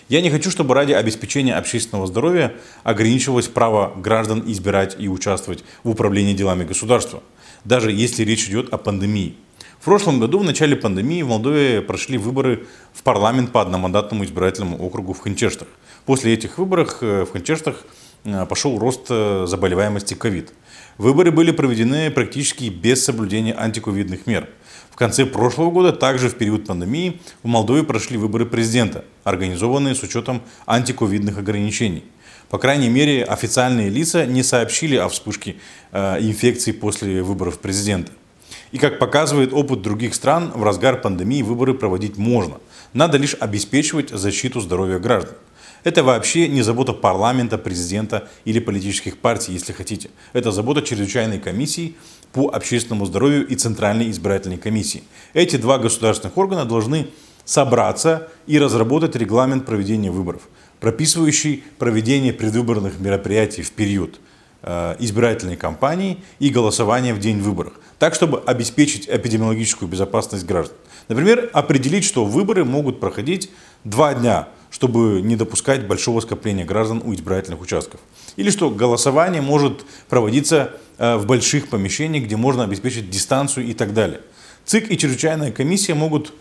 Я 0.08 0.20
не 0.20 0.30
хочу, 0.30 0.50
чтобы 0.50 0.74
ради 0.74 0.92
обеспечения 0.92 1.54
общественного 1.54 2.06
здоровья 2.06 2.54
ограничивалось 2.82 3.46
право 3.46 3.92
граждан 3.96 4.42
избирать 4.46 4.96
и 4.98 5.08
участвовать 5.08 5.64
в 5.84 5.90
управлении 5.90 6.34
делами 6.34 6.64
государства, 6.64 7.22
даже 7.64 7.92
если 7.92 8.24
речь 8.24 8.48
идет 8.48 8.72
о 8.72 8.78
пандемии. 8.78 9.36
В 9.80 9.84
прошлом 9.84 10.18
году, 10.18 10.40
в 10.40 10.44
начале 10.44 10.76
пандемии, 10.76 11.22
в 11.22 11.28
Молдове 11.28 11.82
прошли 11.82 12.18
выборы 12.18 12.66
в 12.92 13.02
парламент 13.02 13.52
по 13.52 13.62
одномандатному 13.62 14.24
избирательному 14.24 14.84
округу 14.84 15.12
в 15.12 15.20
Ханчештах. 15.20 15.68
После 16.04 16.32
этих 16.34 16.58
выборов 16.58 17.00
в 17.00 17.26
Ханчештах 17.26 17.84
пошел 18.48 18.78
рост 18.78 19.08
заболеваемости 19.08 20.14
ковид. 20.14 20.52
Выборы 20.98 21.30
были 21.30 21.52
проведены 21.52 22.10
практически 22.10 22.64
без 22.64 23.04
соблюдения 23.04 23.54
антиковидных 23.56 24.26
мер. 24.26 24.48
В 24.90 24.96
конце 24.96 25.24
прошлого 25.24 25.70
года, 25.70 25.92
также 25.92 26.28
в 26.28 26.34
период 26.34 26.66
пандемии, 26.66 27.20
в 27.44 27.46
Молдове 27.46 27.84
прошли 27.84 28.16
выборы 28.16 28.46
президента. 28.46 29.04
организованные 29.22 29.94
с 29.94 30.02
учетом 30.02 30.42
антиковидных 30.66 31.38
ограничений. 31.38 32.02
По 32.48 32.58
крайней 32.58 32.88
мере, 32.88 33.22
официальные 33.22 33.90
лица 33.90 34.26
не 34.26 34.42
сообщили 34.42 34.96
о 34.96 35.08
вспышке 35.08 35.56
э, 35.92 36.16
инфекции 36.20 36.72
после 36.72 37.22
выборов 37.22 37.60
президента. 37.60 38.10
И 38.72 38.78
как 38.78 38.98
показывает 38.98 39.52
опыт 39.52 39.82
других 39.82 40.16
стран, 40.16 40.50
в 40.52 40.64
разгар 40.64 41.00
пандемии 41.00 41.42
выборы 41.42 41.74
проводить 41.74 42.16
можно. 42.16 42.56
Надо 42.92 43.18
лишь 43.18 43.36
обеспечивать 43.38 44.10
защиту 44.10 44.60
здоровья 44.60 44.98
граждан. 44.98 45.34
Это 45.84 46.02
вообще 46.02 46.48
не 46.48 46.62
забота 46.62 46.92
парламента, 46.92 47.58
президента 47.58 48.28
или 48.44 48.58
политических 48.58 49.18
партий, 49.18 49.52
если 49.52 49.72
хотите. 49.72 50.10
Это 50.32 50.52
забота 50.52 50.82
чрезвычайной 50.82 51.38
комиссии 51.38 51.96
по 52.32 52.48
общественному 52.48 53.06
здоровью 53.06 53.46
и 53.46 53.54
Центральной 53.54 54.10
избирательной 54.10 54.58
комиссии. 54.58 55.02
Эти 55.34 55.56
два 55.56 55.78
государственных 55.78 56.36
органа 56.36 56.64
должны 56.64 57.08
собраться 57.44 58.28
и 58.46 58.58
разработать 58.58 59.16
регламент 59.16 59.64
проведения 59.64 60.10
выборов, 60.10 60.42
прописывающий 60.80 61.64
проведение 61.78 62.32
предвыборных 62.32 63.00
мероприятий 63.00 63.62
в 63.62 63.72
период 63.72 64.20
э, 64.62 64.96
избирательной 64.98 65.56
кампании 65.56 66.22
и 66.40 66.50
голосования 66.50 67.14
в 67.14 67.20
день 67.20 67.40
выборов, 67.40 67.72
так 67.98 68.14
чтобы 68.14 68.42
обеспечить 68.44 69.08
эпидемиологическую 69.08 69.88
безопасность 69.88 70.44
граждан. 70.44 70.76
Например, 71.08 71.48
определить, 71.54 72.04
что 72.04 72.26
выборы 72.26 72.66
могут 72.66 73.00
проходить 73.00 73.50
два 73.84 74.12
дня, 74.12 74.48
чтобы 74.70 75.20
не 75.22 75.36
допускать 75.36 75.86
большого 75.86 76.20
скопления 76.20 76.64
граждан 76.64 77.02
у 77.04 77.14
избирательных 77.14 77.60
участков. 77.60 78.00
Или 78.36 78.50
что 78.50 78.70
голосование 78.70 79.42
может 79.42 79.84
проводиться 80.08 80.72
э, 80.98 81.16
в 81.16 81.26
больших 81.26 81.68
помещениях, 81.68 82.24
где 82.24 82.36
можно 82.36 82.64
обеспечить 82.64 83.10
дистанцию 83.10 83.66
и 83.66 83.74
так 83.74 83.94
далее. 83.94 84.20
ЦИК 84.64 84.90
и 84.90 84.98
чрезвычайная 84.98 85.50
комиссия 85.50 85.94
могут 85.94 86.32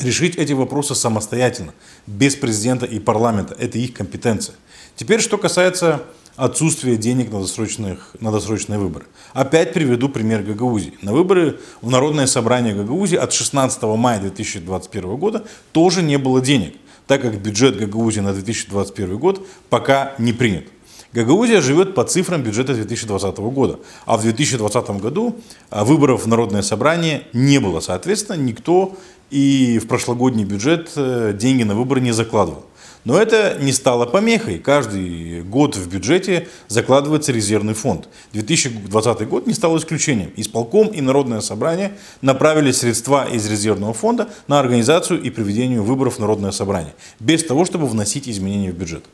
решить 0.00 0.36
эти 0.36 0.52
вопросы 0.52 0.94
самостоятельно, 0.94 1.74
без 2.06 2.34
президента 2.34 2.86
и 2.86 2.98
парламента. 2.98 3.54
Это 3.58 3.78
их 3.78 3.94
компетенция. 3.94 4.54
Теперь, 4.96 5.20
что 5.20 5.38
касается 5.38 6.02
отсутствия 6.36 6.96
денег 6.96 7.30
на, 7.30 7.40
досрочных, 7.40 8.16
на 8.20 8.32
досрочные 8.32 8.78
выборы. 8.78 9.06
Опять 9.32 9.72
приведу 9.72 10.08
пример 10.08 10.42
Гагаузии. 10.42 10.94
На 11.00 11.12
выборы 11.12 11.60
в 11.80 11.90
Народное 11.90 12.26
собрание 12.26 12.74
Гагаузии 12.74 13.16
от 13.16 13.32
16 13.32 13.82
мая 13.82 14.20
2021 14.20 15.16
года 15.16 15.44
тоже 15.72 16.02
не 16.02 16.18
было 16.18 16.40
денег, 16.40 16.74
так 17.06 17.22
как 17.22 17.40
бюджет 17.40 17.76
Гагаузии 17.76 18.20
на 18.20 18.32
2021 18.32 19.18
год 19.18 19.46
пока 19.70 20.14
не 20.18 20.32
принят. 20.32 20.64
Гагаузия 21.12 21.60
живет 21.60 21.94
по 21.94 22.02
цифрам 22.02 22.42
бюджета 22.42 22.74
2020 22.74 23.36
года, 23.38 23.78
а 24.04 24.16
в 24.16 24.22
2020 24.22 24.90
году 25.00 25.36
а, 25.70 25.84
выборов 25.84 26.24
в 26.24 26.26
Народное 26.26 26.62
собрание 26.62 27.22
не 27.32 27.60
было. 27.60 27.78
Соответственно, 27.78 28.36
никто 28.36 28.96
и 29.30 29.78
в 29.78 29.86
прошлогодний 29.86 30.44
бюджет 30.44 30.90
э, 30.96 31.32
деньги 31.38 31.62
на 31.62 31.74
выборы 31.74 32.00
не 32.00 32.12
закладывал. 32.12 32.64
Но 33.04 33.20
это 33.20 33.58
не 33.60 33.72
стало 33.72 34.06
помехой. 34.06 34.58
Каждый 34.58 35.42
год 35.42 35.76
в 35.76 35.88
бюджете 35.88 36.48
закладывается 36.68 37.32
резервный 37.32 37.74
фонд. 37.74 38.08
2020 38.32 39.28
год 39.28 39.46
не 39.46 39.52
стал 39.52 39.76
исключением. 39.76 40.32
Исполком 40.36 40.88
и 40.88 41.02
Народное 41.02 41.40
собрание 41.40 41.92
направили 42.22 42.72
средства 42.72 43.28
из 43.30 43.46
резервного 43.46 43.92
фонда 43.92 44.30
на 44.48 44.58
организацию 44.58 45.20
и 45.20 45.28
проведение 45.28 45.82
выборов 45.82 46.16
в 46.16 46.18
Народное 46.18 46.50
собрание, 46.50 46.94
без 47.20 47.44
того, 47.44 47.66
чтобы 47.66 47.86
вносить 47.86 48.28
изменения 48.28 48.72
в 48.72 48.76
бюджет. 48.76 49.04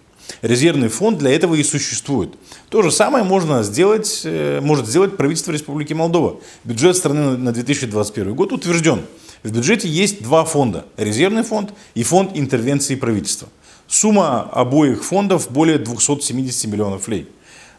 Резервный 0.43 0.89
фонд 0.89 1.19
для 1.19 1.33
этого 1.33 1.57
и 1.57 1.65
существует. 1.65 2.35
То 2.69 2.83
же 2.83 2.93
самое 2.93 3.25
можно 3.25 3.65
сделать, 3.65 4.23
э, 4.25 4.61
может 4.63 4.87
сделать 4.87 5.17
правительство 5.17 5.51
Республики 5.51 5.93
Молдова. 5.93 6.39
Бюджет 6.63 6.97
страны 6.97 7.37
на 7.37 7.53
2021 7.53 8.35
год 8.35 8.53
утвержден. 8.53 9.03
В 9.43 9.51
бюджете 9.51 9.89
есть 9.89 10.23
два 10.23 10.45
фонда. 10.45 10.85
Резервный 10.97 11.43
фонд 11.43 11.73
и 11.95 12.05
фонд 12.05 12.33
интервенции 12.35 12.95
правительства. 12.95 13.49
Сумма 13.91 14.43
обоих 14.53 15.03
фондов 15.03 15.51
более 15.51 15.77
270 15.77 16.71
миллионов 16.71 17.09
лей. 17.09 17.29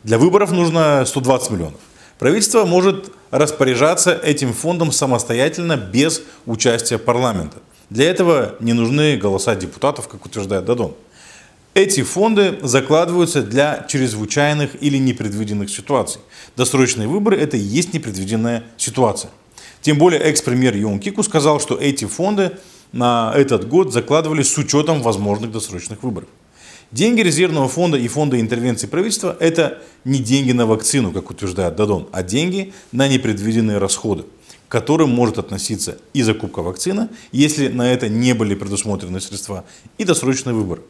Для 0.03 0.17
выборов 0.17 0.51
нужно 0.51 1.05
120 1.05 1.51
миллионов. 1.51 1.79
Правительство 2.19 2.65
может 2.65 3.13
распоряжаться 3.31 4.11
этим 4.11 4.53
фондом 4.53 4.91
самостоятельно, 4.91 5.77
без 5.77 6.21
участия 6.45 6.97
парламента. 6.97 7.59
Для 7.89 8.09
этого 8.09 8.55
не 8.59 8.73
нужны 8.73 9.15
голоса 9.15 9.55
депутатов, 9.55 10.09
как 10.09 10.25
утверждает 10.25 10.65
Дадон. 10.65 10.95
Эти 11.75 12.03
фонды 12.03 12.59
закладываются 12.61 13.41
для 13.41 13.85
чрезвычайных 13.87 14.83
или 14.83 14.97
непредвиденных 14.97 15.69
ситуаций. 15.69 16.19
Досрочные 16.57 17.07
выборы– 17.07 17.37
это 17.39 17.55
и 17.55 17.61
есть 17.61 17.93
непредвиденная 17.93 18.65
ситуация. 18.75 19.31
Тем 19.81 19.97
более 19.97 20.19
экс-премьер 20.19 20.75
Йон 20.75 20.99
Кику 20.99 21.23
сказал, 21.23 21.61
что 21.61 21.77
эти 21.77 22.03
фонды 22.03 22.51
на 22.91 23.33
этот 23.35 23.67
год 23.67 23.93
закладывали 23.93 24.43
с 24.43 24.57
учетом 24.57 25.01
возможных 25.01 25.51
досрочных 25.51 26.03
выборов. 26.03 26.29
Деньги 26.91 27.21
резервного 27.21 27.69
фонда 27.69 27.97
и 27.97 28.07
фонда 28.09 28.39
интервенции 28.39 28.85
правительства– 28.85 29.37
это 29.39 29.81
не 30.03 30.19
деньги 30.19 30.51
на 30.51 30.65
вакцину, 30.65 31.11
как 31.11 31.29
утверждает 31.29 31.77
Дадон, 31.77 32.07
а 32.11 32.21
деньги 32.21 32.73
на 32.91 33.07
непредвиденные 33.07 33.77
расходы, 33.77 34.23
к 34.67 34.71
которым 34.71 35.09
может 35.09 35.37
относиться 35.37 35.97
и 36.13 36.21
закупка 36.21 36.61
вакцины, 36.61 37.07
если 37.31 37.69
на 37.69 37.93
это 37.93 38.09
не 38.09 38.33
были 38.33 38.55
предусмотрены 38.55 39.21
средства, 39.21 39.63
и 39.97 40.03
досрочный 40.03 40.51
выбор. 40.51 40.81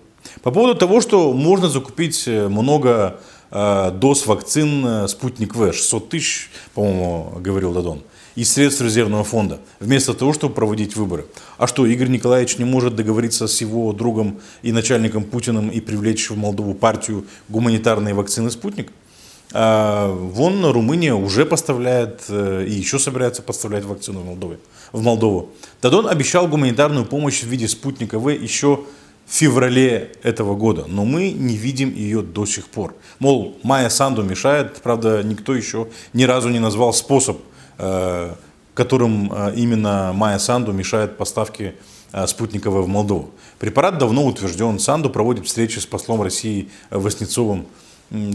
По 0.42 0.50
поводу 0.50 0.74
того, 0.74 1.02
что 1.02 1.34
можно 1.34 1.70
закупить 1.70 2.28
э, 2.28 2.48
много 2.48 3.20
э, 3.52 3.92
доз 3.92 4.26
вакцин 4.26 4.86
э, 4.86 5.08
«Спутник 5.08 5.56
В», 5.56 5.72
600 5.72 6.10
тысяч, 6.10 6.50
по-моему, 6.74 7.34
говорил 7.40 7.74
Дадон, 7.74 8.02
из 8.36 8.52
средств 8.52 8.82
резервного 8.82 9.24
фонда, 9.24 9.60
вместо 9.80 10.14
того, 10.14 10.34
чтобы 10.34 10.54
проводить 10.54 10.96
выборы. 10.96 11.26
А 11.58 11.68
что, 11.68 11.86
Игорь 11.86 12.10
Николаевич 12.10 12.58
не 12.58 12.66
может 12.66 12.96
договориться 12.96 13.48
с 13.48 13.62
его 13.62 13.92
другом 13.94 14.40
и 14.62 14.72
начальником 14.72 15.24
Путиным 15.24 15.70
и 15.70 15.80
привлечь 15.80 16.30
в 16.30 16.38
Молдову 16.38 16.74
партию 16.74 17.26
гуманитарной 17.50 18.14
вакцины 18.14 18.52
«Спутник»? 18.52 18.92
А, 19.54 20.14
вон 20.14 20.66
Румыния 20.66 21.14
уже 21.14 21.46
поставляет 21.46 22.30
и 22.30 22.72
еще 22.72 23.00
собирается 23.00 23.42
поставлять 23.42 23.84
вакцину 23.84 24.22
в, 24.22 24.26
Молдове, 24.26 24.60
в 24.94 25.02
Молдову. 25.02 25.50
Дадон 25.82 26.08
обещал 26.08 26.48
гуманитарную 26.48 27.06
помощь 27.06 27.44
в 27.44 27.48
виде 27.48 27.68
спутника 27.68 28.18
В 28.18 28.30
еще 28.30 28.86
в 29.28 29.34
феврале 29.34 30.12
этого 30.24 30.56
года, 30.56 30.86
но 30.88 31.06
мы 31.06 31.32
не 31.32 31.56
видим 31.56 31.94
ее 31.94 32.22
до 32.22 32.46
сих 32.46 32.68
пор. 32.68 32.94
Мол, 33.20 33.58
Майя 33.64 33.90
Санду 33.90 34.24
мешает, 34.24 34.82
правда, 34.82 35.24
никто 35.24 35.56
еще 35.56 35.88
ни 36.14 36.24
разу 36.24 36.50
не 36.50 36.60
назвал 36.60 36.94
способ, 36.94 37.38
э, 37.38 37.42
которым 38.74 39.32
э, 39.32 39.54
именно 39.56 40.12
Майя 40.14 40.40
Санду 40.40 40.72
мешает 40.72 41.18
поставки 41.18 41.76
э, 42.14 42.28
спутниковой 42.28 42.84
в 42.84 42.88
Молдову. 42.88 43.32
Препарат 43.60 43.98
давно 43.98 44.26
утвержден, 44.26 44.80
Санду 44.80 45.10
проводит 45.10 45.46
встречи 45.46 45.80
с 45.80 45.86
послом 45.86 46.22
России 46.22 46.70
Васнецовым. 46.90 47.68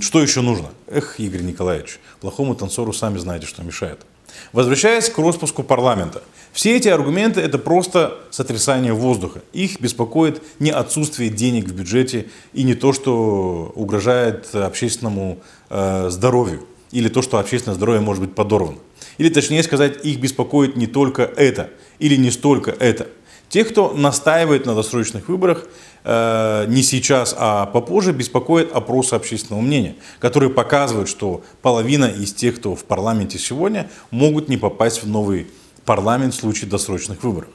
Что 0.01 0.23
еще 0.23 0.41
нужно? 0.41 0.69
Эх, 0.89 1.21
Игорь 1.21 1.43
Николаевич, 1.43 2.01
плохому 2.21 2.55
танцору 2.55 2.93
сами 2.93 3.19
знаете, 3.19 3.47
что 3.47 3.63
мешает. 3.63 4.07
Возвращаясь 4.53 5.09
к 5.09 5.19
распуску 5.19 5.63
парламента. 5.63 6.23
Все 6.53 6.77
эти 6.77 6.89
аргументы– 6.89 7.41
это 7.43 7.59
просто 7.59 8.19
сотрясание 8.31 8.93
воздуха. 8.93 9.43
Их 9.53 9.81
беспокоит 9.81 10.43
не 10.59 10.71
отсутствие 10.71 11.29
денег 11.29 11.67
в 11.67 11.75
бюджете 11.75 12.29
и 12.55 12.63
не 12.63 12.75
то, 12.75 12.93
что 12.93 13.73
угрожает 13.75 14.55
общественному 14.55 15.39
э, 15.69 16.09
здоровью 16.11 16.67
или 16.93 17.09
то, 17.09 17.21
что 17.21 17.39
общественное 17.39 17.75
здоровье 17.75 18.01
может 18.01 18.23
быть 18.23 18.35
подорвано. 18.35 18.79
Или 19.19 19.29
точнее 19.29 19.63
сказать, 19.63 20.05
их 20.05 20.21
беспокоит 20.21 20.77
не 20.77 20.87
только 20.87 21.23
это 21.23 21.71
или 21.99 22.17
не 22.17 22.31
столько 22.31 22.71
это. 22.71 23.09
Тех, 23.49 23.69
кто 23.69 23.93
настаивает 23.93 24.67
на 24.67 24.75
досрочных 24.75 25.29
выборах, 25.29 25.67
э, 26.05 26.67
не 26.69 26.83
сейчас, 26.83 27.35
а 27.39 27.67
попозже, 27.67 28.13
беспокоит 28.13 28.73
опросы 28.73 29.15
общественного 29.15 29.63
мнения, 29.63 29.95
которые 30.19 30.51
показывают, 30.51 31.09
что 31.09 31.45
половина 31.63 32.07
из 32.07 32.33
тех, 32.33 32.57
кто 32.57 32.75
в 32.75 32.85
парламенте 32.85 33.39
сегодня, 33.39 33.89
могут 34.11 34.49
не 34.49 34.57
попасть 34.57 35.05
в 35.05 35.09
новый 35.09 35.47
парламент 35.85 36.35
в 36.35 36.39
случае 36.39 36.69
досрочных 36.69 37.23
выборов. 37.23 37.49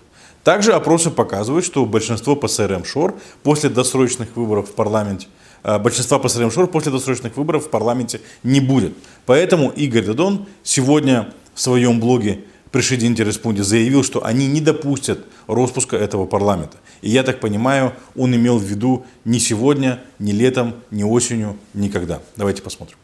Также 0.43 0.73
опросы 0.73 1.11
показывают, 1.11 1.65
что 1.65 1.85
большинство 1.85 2.35
ПСРМ 2.35 2.85
ШОР 2.85 3.15
после 3.43 3.69
досрочных 3.69 4.35
выборов 4.35 4.69
в 4.69 4.73
парламенте 4.73 5.27
э, 5.63 5.77
большинства 5.77 6.19
ПСРМ 6.19 6.51
ШОР 6.51 6.67
после 6.67 6.91
досрочных 6.91 7.35
выборов 7.35 7.65
в 7.65 7.69
парламенте 7.69 8.21
не 8.43 8.61
будет. 8.61 8.93
Поэтому 9.25 9.69
Игорь 9.69 10.05
Дадон 10.05 10.47
сегодня 10.63 11.33
в 11.53 11.61
своем 11.61 11.99
блоге 11.99 12.43
Пришединте 12.71 13.25
Респунде 13.25 13.63
заявил, 13.63 14.01
что 14.01 14.25
они 14.25 14.47
не 14.47 14.61
допустят 14.61 15.19
распуска 15.47 15.97
этого 15.97 16.25
парламента. 16.25 16.77
И 17.01 17.09
я 17.09 17.23
так 17.23 17.41
понимаю, 17.41 17.93
он 18.15 18.33
имел 18.33 18.57
в 18.57 18.63
виду 18.63 19.05
не 19.25 19.39
сегодня, 19.39 20.01
не 20.19 20.31
летом, 20.31 20.75
не 20.89 21.03
осенью, 21.03 21.57
никогда. 21.73 22.21
Давайте 22.37 22.61
посмотрим. 22.61 22.97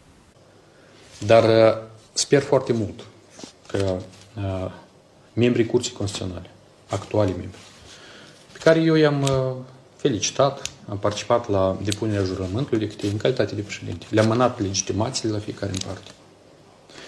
Uh, 4.37 4.71
membrii 5.33 5.65
Curții 5.65 5.93
Constituționale, 5.93 6.49
actuali 6.89 7.31
membri, 7.31 7.59
pe 8.51 8.59
care 8.59 8.79
eu 8.79 8.95
i-am 8.95 9.21
uh, 9.21 9.55
felicitat, 9.95 10.61
am 10.89 10.97
participat 10.97 11.49
la 11.49 11.77
depunerea 11.83 12.23
jurământului 12.23 12.79
de 12.79 12.87
câte 12.87 13.07
în 13.07 13.17
calitate 13.17 13.55
de 13.55 13.61
președinte. 13.61 14.05
Le-am 14.09 14.27
mânat 14.27 14.59
legitimațiile 14.59 15.33
la 15.33 15.39
fiecare 15.39 15.71
în 15.71 15.77
parte. 15.85 16.11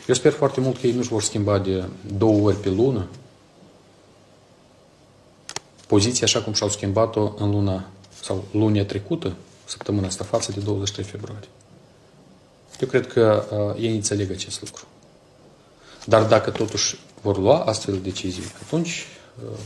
Eu 0.09 0.15
sper 0.15 0.31
foarte 0.31 0.59
mult 0.59 0.77
că 0.77 0.87
ei 0.87 0.93
nu-și 0.93 1.09
vor 1.09 1.21
schimba 1.21 1.59
de 1.59 1.83
două 2.17 2.47
ori 2.47 2.55
pe 2.55 2.69
lună 2.69 3.07
poziția 5.87 6.25
așa 6.25 6.41
cum 6.41 6.53
și-au 6.53 6.69
schimbat-o 6.69 7.33
în 7.37 7.49
luna 7.49 7.87
sau 8.23 8.43
lunea 8.51 8.85
trecută, 8.85 9.35
săptămâna 9.65 10.07
asta, 10.07 10.23
față 10.23 10.51
de 10.51 10.59
23 10.59 11.05
februarie. 11.05 11.47
Eu 12.79 12.87
cred 12.87 13.07
că 13.07 13.43
uh, 13.75 13.83
ei 13.83 13.95
înțeleg 13.95 14.31
acest 14.31 14.61
lucru. 14.61 14.83
Dar 16.05 16.23
dacă 16.23 16.49
totuși 16.49 16.99
vor 17.21 17.37
lua 17.37 17.59
astfel 17.59 17.93
de 17.93 17.99
decizii, 17.99 18.43
atunci 18.65 19.05
uh, 19.43 19.59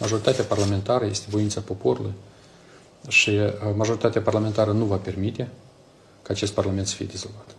majoritatea 0.00 0.44
parlamentară 0.44 1.04
este 1.04 1.26
voința 1.30 1.60
poporului 1.60 2.12
și 3.08 3.30
uh, 3.30 3.52
majoritatea 3.74 4.20
parlamentară 4.20 4.72
nu 4.72 4.84
va 4.84 4.96
permite 4.96 5.48
ca 6.22 6.32
acest 6.32 6.52
parlament 6.52 6.86
să 6.86 6.94
fie 6.94 7.06
dizolvat. 7.06 7.57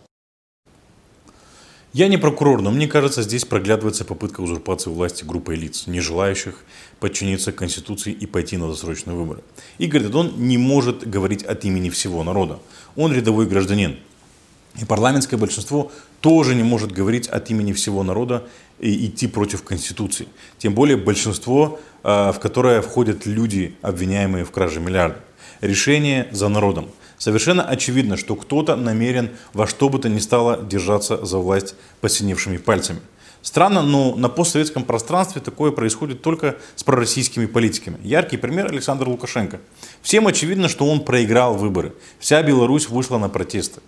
Я 1.92 2.06
не 2.06 2.18
прокурор, 2.18 2.62
но 2.62 2.70
мне 2.70 2.86
кажется, 2.86 3.22
здесь 3.22 3.44
проглядывается 3.44 4.04
попытка 4.04 4.42
узурпации 4.42 4.90
власти 4.90 5.24
группой 5.24 5.56
лиц, 5.56 5.88
не 5.88 5.98
желающих 5.98 6.64
подчиниться 7.00 7.50
Конституции 7.50 8.12
и 8.12 8.26
пойти 8.26 8.56
на 8.56 8.68
досрочные 8.68 9.16
выборы. 9.16 9.42
Игорь 9.78 10.02
Дадон 10.02 10.34
не 10.36 10.56
может 10.56 11.08
говорить 11.08 11.42
от 11.42 11.64
имени 11.64 11.90
всего 11.90 12.22
народа. 12.22 12.60
Он 12.94 13.12
рядовой 13.12 13.46
гражданин. 13.46 13.96
И 14.80 14.84
парламентское 14.84 15.36
большинство 15.36 15.90
тоже 16.20 16.54
не 16.54 16.62
может 16.62 16.92
говорить 16.92 17.26
от 17.26 17.50
имени 17.50 17.72
всего 17.72 18.04
народа 18.04 18.46
и 18.78 19.06
идти 19.06 19.26
против 19.26 19.64
Конституции. 19.64 20.28
Тем 20.58 20.74
более 20.74 20.96
большинство, 20.96 21.80
а, 22.04 22.30
в 22.30 22.38
которое 22.38 22.82
входят 22.82 23.26
люди, 23.26 23.74
обвиняемые 23.82 24.44
в 24.44 24.52
краже 24.52 24.78
миллиардов. 24.78 25.22
Решение 25.60 26.28
за 26.30 26.48
народом. 26.48 26.88
Совершенно 27.20 27.62
очевидно, 27.62 28.16
что 28.16 28.34
кто-то 28.34 28.76
намерен 28.76 29.28
во 29.52 29.66
что 29.66 29.90
бы 29.90 29.98
то 29.98 30.08
ни 30.08 30.18
стало 30.18 30.62
держаться 30.62 31.22
за 31.22 31.36
власть 31.36 31.74
посиневшими 32.00 32.56
пальцами. 32.56 33.00
Странно, 33.42 33.82
но 33.82 34.14
на 34.14 34.30
постсоветском 34.30 34.84
пространстве 34.84 35.42
такое 35.42 35.70
происходит 35.70 36.22
только 36.22 36.56
с 36.76 36.82
пророссийскими 36.82 37.44
политиками. 37.44 37.98
Яркий 38.02 38.38
пример 38.38 38.68
Александр 38.72 39.06
Лукашенко. 39.06 39.60
Всем 40.00 40.26
очевидно, 40.26 40.70
что 40.70 40.86
он 40.86 41.04
проиграл 41.04 41.56
выборы. 41.56 41.92
Вся 42.20 42.42
Беларусь 42.42 42.88
вышла 42.88 43.18
на 43.18 43.28
протесты 43.28 43.82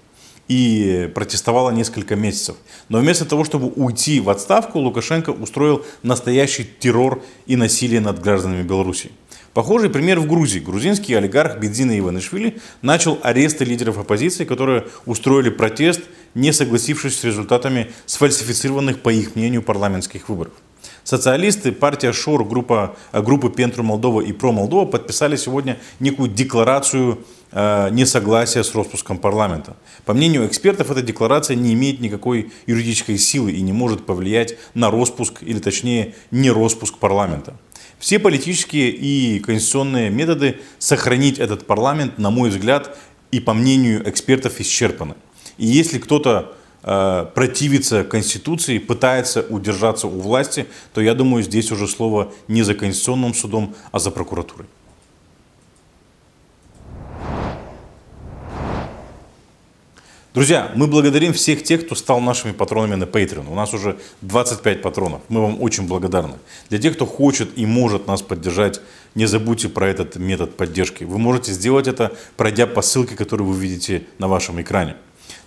и 0.48 1.10
протестовала 1.14 1.70
несколько 1.70 2.16
месяцев. 2.16 2.56
Но 2.90 2.98
вместо 2.98 3.24
того, 3.24 3.44
чтобы 3.44 3.68
уйти 3.68 4.20
в 4.20 4.28
отставку, 4.28 4.78
Лукашенко 4.78 5.30
устроил 5.30 5.86
настоящий 6.02 6.64
террор 6.64 7.22
и 7.46 7.56
насилие 7.56 8.00
над 8.02 8.20
гражданами 8.20 8.62
Беларуси. 8.62 9.10
Похожий 9.54 9.90
пример 9.90 10.18
в 10.18 10.26
Грузии. 10.26 10.60
Грузинский 10.60 11.12
олигарх 11.14 11.58
Бедзина 11.58 11.98
Иванишвили 11.98 12.58
начал 12.80 13.18
аресты 13.22 13.66
лидеров 13.66 13.98
оппозиции, 13.98 14.46
которые 14.46 14.86
устроили 15.04 15.50
протест, 15.50 16.00
не 16.34 16.52
согласившись 16.52 17.18
с 17.18 17.24
результатами 17.24 17.92
сфальсифицированных, 18.06 19.00
по 19.00 19.10
их 19.10 19.36
мнению, 19.36 19.62
парламентских 19.62 20.30
выборов. 20.30 20.54
Социалисты, 21.04 21.70
партия 21.70 22.12
ШОР, 22.12 22.44
группа, 22.44 22.96
группы 23.12 23.50
Пентру 23.50 23.82
Молдова 23.82 24.22
и 24.22 24.32
Про 24.32 24.52
Молдова 24.52 24.86
подписали 24.86 25.36
сегодня 25.36 25.78
некую 26.00 26.30
декларацию 26.30 27.18
э, 27.50 27.90
несогласия 27.90 28.62
с 28.62 28.74
распуском 28.74 29.18
парламента. 29.18 29.76
По 30.06 30.14
мнению 30.14 30.46
экспертов, 30.46 30.90
эта 30.90 31.02
декларация 31.02 31.56
не 31.56 31.74
имеет 31.74 32.00
никакой 32.00 32.52
юридической 32.66 33.18
силы 33.18 33.52
и 33.52 33.60
не 33.60 33.72
может 33.72 34.06
повлиять 34.06 34.56
на 34.72 34.90
распуск, 34.90 35.42
или 35.42 35.58
точнее, 35.58 36.14
не 36.30 36.50
распуск 36.50 36.96
парламента. 36.96 37.54
Все 38.02 38.18
политические 38.18 38.90
и 38.90 39.38
конституционные 39.38 40.10
методы 40.10 40.56
сохранить 40.80 41.38
этот 41.38 41.68
парламент, 41.68 42.18
на 42.18 42.30
мой 42.30 42.50
взгляд, 42.50 42.98
и 43.30 43.38
по 43.38 43.54
мнению 43.54 44.02
экспертов, 44.10 44.58
исчерпаны. 44.58 45.14
И 45.56 45.66
если 45.66 46.00
кто-то 46.00 46.52
э, 46.82 47.26
противится 47.32 48.02
Конституции, 48.02 48.78
пытается 48.78 49.42
удержаться 49.48 50.08
у 50.08 50.18
власти, 50.18 50.66
то 50.92 51.00
я 51.00 51.14
думаю, 51.14 51.44
здесь 51.44 51.70
уже 51.70 51.86
слово 51.86 52.32
не 52.48 52.64
за 52.64 52.74
Конституционным 52.74 53.34
судом, 53.34 53.72
а 53.92 54.00
за 54.00 54.10
прокуратурой. 54.10 54.66
Друзья, 60.34 60.72
мы 60.74 60.86
благодарим 60.86 61.34
всех 61.34 61.62
тех, 61.62 61.84
кто 61.84 61.94
стал 61.94 62.18
нашими 62.18 62.52
патронами 62.52 62.94
на 62.94 63.04
Patreon. 63.04 63.52
У 63.52 63.54
нас 63.54 63.74
уже 63.74 63.98
25 64.22 64.80
патронов. 64.80 65.20
Мы 65.28 65.42
вам 65.42 65.60
очень 65.60 65.86
благодарны. 65.86 66.36
Для 66.70 66.78
тех, 66.78 66.94
кто 66.94 67.04
хочет 67.04 67.50
и 67.54 67.66
может 67.66 68.06
нас 68.06 68.22
поддержать, 68.22 68.80
не 69.14 69.26
забудьте 69.26 69.68
про 69.68 69.88
этот 69.88 70.16
метод 70.16 70.56
поддержки. 70.56 71.04
Вы 71.04 71.18
можете 71.18 71.52
сделать 71.52 71.86
это, 71.86 72.16
пройдя 72.38 72.66
по 72.66 72.80
ссылке, 72.80 73.14
которую 73.14 73.50
вы 73.50 73.60
видите 73.60 74.04
на 74.18 74.26
вашем 74.26 74.58
экране. 74.58 74.96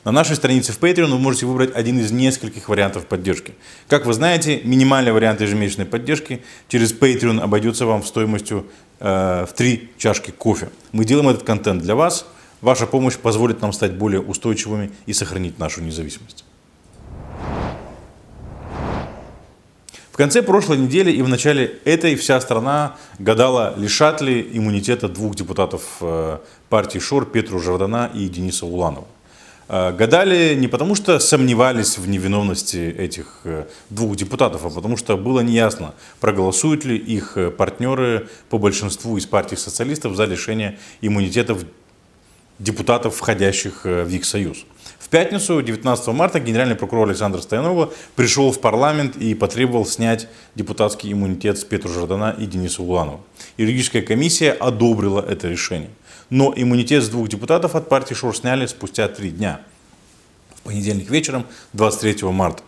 На 0.03 0.11
нашей 0.11 0.35
странице 0.35 0.71
в 0.71 0.79
Patreon 0.79 1.09
вы 1.09 1.17
можете 1.17 1.47
выбрать 1.47 1.75
один 1.75 1.97
из 1.97 2.11
нескольких 2.11 2.69
вариантов 2.69 3.07
поддержки. 3.07 3.55
Как 3.87 4.05
вы 4.05 4.13
знаете, 4.13 4.61
минимальный 4.63 5.13
вариант 5.13 5.41
ежемесячной 5.41 5.87
поддержки 5.87 6.43
через 6.67 6.93
Patreon 6.93 7.41
обойдется 7.41 7.87
вам 7.87 8.03
в 8.03 8.07
стоимостью 8.07 8.67
э, 8.99 9.47
в 9.49 9.53
3 9.53 9.89
чашки 9.97 10.29
кофе. 10.29 10.69
Мы 10.91 11.05
делаем 11.05 11.29
этот 11.29 11.41
контент 11.41 11.81
для 11.81 11.95
вас– 11.95 12.27
Ваша 12.65 12.87
помощь 12.87 13.15
позволит 13.15 13.61
нам 13.61 13.71
стать 13.73 13.93
более 13.93 14.21
устойчивыми 14.21 14.89
и 15.05 15.13
сохранить 15.13 15.59
нашу 15.59 15.81
независимость. 15.81 16.43
В 20.11 20.17
конце 20.17 20.41
прошлой 20.41 20.79
недели 20.79 21.11
и 21.11 21.21
в 21.21 21.27
начале 21.27 21.77
этой 21.85 22.15
вся 22.15 22.41
страна 22.41 22.95
гадала, 23.19 23.75
лишат 23.77 24.19
ли 24.19 24.49
иммунитета 24.51 25.07
двух 25.07 25.35
депутатов 25.35 25.83
э, 26.01 26.39
партии 26.69 26.97
ШОР 26.97 27.27
Петру 27.27 27.59
Жардана 27.59 28.09
и 28.15 28.27
Дениса 28.27 28.65
Уланова. 28.65 29.05
Э, 29.67 29.91
гадали 29.91 30.55
не 30.55 30.67
потому, 30.67 30.95
что 30.95 31.19
сомневались 31.19 31.99
в 31.99 32.07
невиновности 32.07 32.77
этих 32.77 33.41
э, 33.43 33.65
двух 33.91 34.15
депутатов, 34.15 34.65
а 34.65 34.71
потому 34.71 34.97
что 34.97 35.17
было 35.17 35.41
неясно, 35.41 35.93
проголосуют 36.19 36.83
ли 36.83 36.97
их 36.97 37.37
партнеры 37.59 38.27
по 38.49 38.57
большинству 38.57 39.17
из 39.17 39.27
партий 39.27 39.55
социалистов 39.55 40.15
за 40.15 40.25
лишение 40.25 40.79
иммунитета 41.01 41.55
депутатов, 42.59 43.15
входящих 43.15 43.85
э, 43.85 44.03
в 44.03 44.09
их 44.09 44.25
союз. 44.25 44.65
В 44.99 45.09
пятницу, 45.09 45.61
19 45.61 46.07
марта, 46.07 46.39
генеральный 46.39 46.75
прокурор 46.75 47.07
Александр 47.07 47.41
Стоянова 47.41 47.93
пришел 48.15 48.51
в 48.51 48.59
парламент 48.59 49.15
и 49.17 49.35
потребовал 49.35 49.85
снять 49.85 50.27
депутатский 50.55 51.11
иммунитет 51.11 51.59
с 51.59 51.63
Петру 51.63 51.91
Жардана 51.91 52.35
и 52.37 52.45
Дениса 52.45 52.81
Уланова. 52.81 53.21
Юридическая 53.57 54.01
комиссия 54.01 54.51
одобрила 54.51 55.21
это 55.21 55.47
решение. 55.47 55.91
Но 56.31 56.53
иммунитет 56.55 57.03
с 57.03 57.09
двух 57.09 57.27
депутатов 57.29 57.75
от 57.75 57.87
партии 57.87 58.15
ШОР 58.15 58.35
сняли 58.35 58.65
спустя 58.65 59.07
три 59.07 59.29
дня. 59.29 59.61
В 60.55 60.61
понедельник 60.61 61.09
вечером, 61.11 61.45
23 61.73 62.27
марта. 62.29 62.63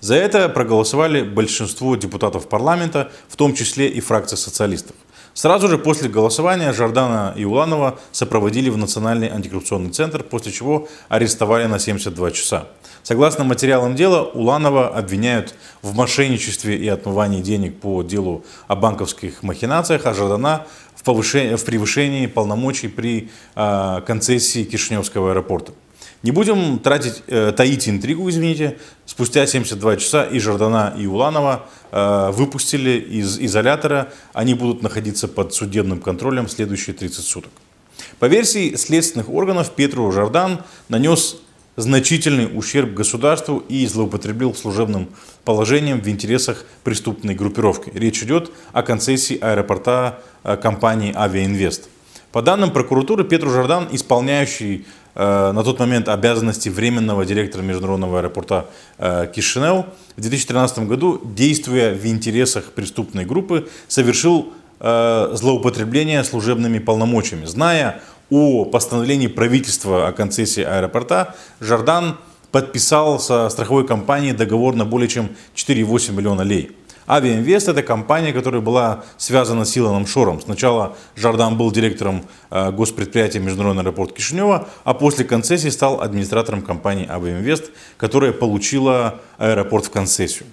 За 0.00 0.14
это 0.14 0.48
проголосовали 0.48 1.22
большинство 1.22 1.96
депутатов 1.96 2.48
парламента, 2.48 3.10
в 3.28 3.36
том 3.36 3.54
числе 3.54 3.88
и 3.88 4.00
фракция 4.00 4.36
социалистов. 4.36 4.94
Сразу 5.40 5.68
же 5.68 5.78
после 5.78 6.10
голосования 6.10 6.70
Жордана 6.74 7.32
и 7.34 7.46
Уланова 7.46 7.98
сопроводили 8.12 8.68
в 8.68 8.76
Национальный 8.76 9.30
антикоррупционный 9.30 9.88
центр, 9.88 10.22
после 10.22 10.52
чего 10.52 10.86
арестовали 11.08 11.64
на 11.64 11.78
72 11.78 12.32
часа. 12.32 12.66
Согласно 13.02 13.44
материалам 13.44 13.96
дела, 13.96 14.22
Уланова 14.22 14.88
обвиняют 14.88 15.54
в 15.80 15.96
мошенничестве 15.96 16.76
и 16.76 16.86
отмывании 16.88 17.40
денег 17.40 17.80
по 17.80 18.02
делу 18.02 18.44
о 18.68 18.76
банковских 18.76 19.42
махинациях, 19.42 20.04
а 20.04 20.12
Жордана 20.12 20.66
в, 20.94 21.04
повышении, 21.04 21.54
в 21.54 21.64
превышении 21.64 22.26
полномочий 22.26 22.88
при 22.88 23.30
э, 23.56 24.00
концессии 24.06 24.64
Кишиневского 24.64 25.30
аэропорта. 25.30 25.72
Не 26.22 26.32
будем 26.32 26.78
тратить, 26.78 27.22
э, 27.28 27.52
таить 27.56 27.88
интригу, 27.88 28.28
извините. 28.28 28.76
Спустя 29.06 29.46
72 29.46 29.96
часа 29.96 30.24
и 30.24 30.38
Жордана, 30.38 30.94
и 30.98 31.06
Уланова 31.06 31.66
э, 31.92 32.30
выпустили 32.32 32.98
из 33.00 33.38
изолятора. 33.38 34.12
Они 34.34 34.52
будут 34.52 34.82
находиться 34.82 35.28
под 35.28 35.54
судебным 35.54 35.98
контролем 35.98 36.46
следующие 36.48 36.94
30 36.94 37.24
суток. 37.24 37.50
По 38.18 38.26
версии 38.26 38.74
следственных 38.76 39.30
органов, 39.30 39.70
Петру 39.70 40.12
Жордан 40.12 40.60
нанес 40.90 41.38
значительный 41.76 42.50
ущерб 42.52 42.92
государству 42.92 43.64
и 43.68 43.86
злоупотребил 43.86 44.54
служебным 44.54 45.08
положением 45.44 46.02
в 46.02 46.08
интересах 46.08 46.66
преступной 46.84 47.34
группировки. 47.34 47.90
Речь 47.94 48.22
идет 48.22 48.50
о 48.72 48.82
концессии 48.82 49.38
аэропорта 49.40 50.22
э, 50.44 50.58
компании 50.58 51.14
«Авиаинвест». 51.16 51.88
По 52.32 52.42
данным 52.42 52.70
прокуратуры, 52.70 53.24
Петру 53.24 53.50
Жордан, 53.50 53.88
исполняющий 53.90 54.86
Э, 55.14 55.50
на 55.52 55.64
тот 55.64 55.78
момент 55.78 56.08
обязанности 56.08 56.68
временного 56.68 57.26
директора 57.26 57.62
международного 57.62 58.20
аэропорта 58.20 58.66
э, 58.98 59.26
Кишинев, 59.34 59.86
в 60.16 60.20
2013 60.20 60.86
году, 60.86 61.20
действуя 61.24 61.94
в 61.94 62.06
интересах 62.06 62.72
преступной 62.72 63.24
группы, 63.24 63.68
совершил 63.88 64.52
э, 64.78 65.30
злоупотребление 65.32 66.22
служебными 66.22 66.78
полномочиями. 66.78 67.46
Зная 67.46 68.00
о 68.30 68.64
постановлении 68.64 69.26
правительства 69.26 70.08
о 70.08 70.12
концессии 70.12 70.62
аэропорта, 70.62 71.34
Жордан 71.58 72.16
подписал 72.52 73.18
со 73.18 73.48
страховой 73.48 73.86
компанией 73.86 74.32
договор 74.32 74.76
на 74.76 74.84
более 74.84 75.08
чем 75.08 75.30
4,8 75.56 76.12
миллиона 76.12 76.42
лей. 76.42 76.70
Авиаинвест– 77.10 77.68
это 77.68 77.82
компания, 77.82 78.32
которая 78.32 78.60
была 78.60 79.02
связана 79.16 79.64
с 79.64 79.76
Илоном 79.76 80.06
Шором. 80.06 80.40
Сначала 80.40 80.96
Жардан 81.16 81.56
был 81.56 81.72
директором 81.72 82.24
э, 82.50 82.70
госпредприятия 82.70 83.40
Международный 83.40 83.82
аэропорт 83.82 84.12
Кишинева, 84.12 84.68
а 84.84 84.94
после 84.94 85.24
концессии 85.24 85.70
стал 85.70 86.02
администратором 86.02 86.62
компании 86.62 87.08
Авиаинвест, 87.10 87.72
которая 87.96 88.30
получила 88.32 89.16
аэропорт 89.38 89.86
в 89.86 89.90
концессию. 89.90 90.46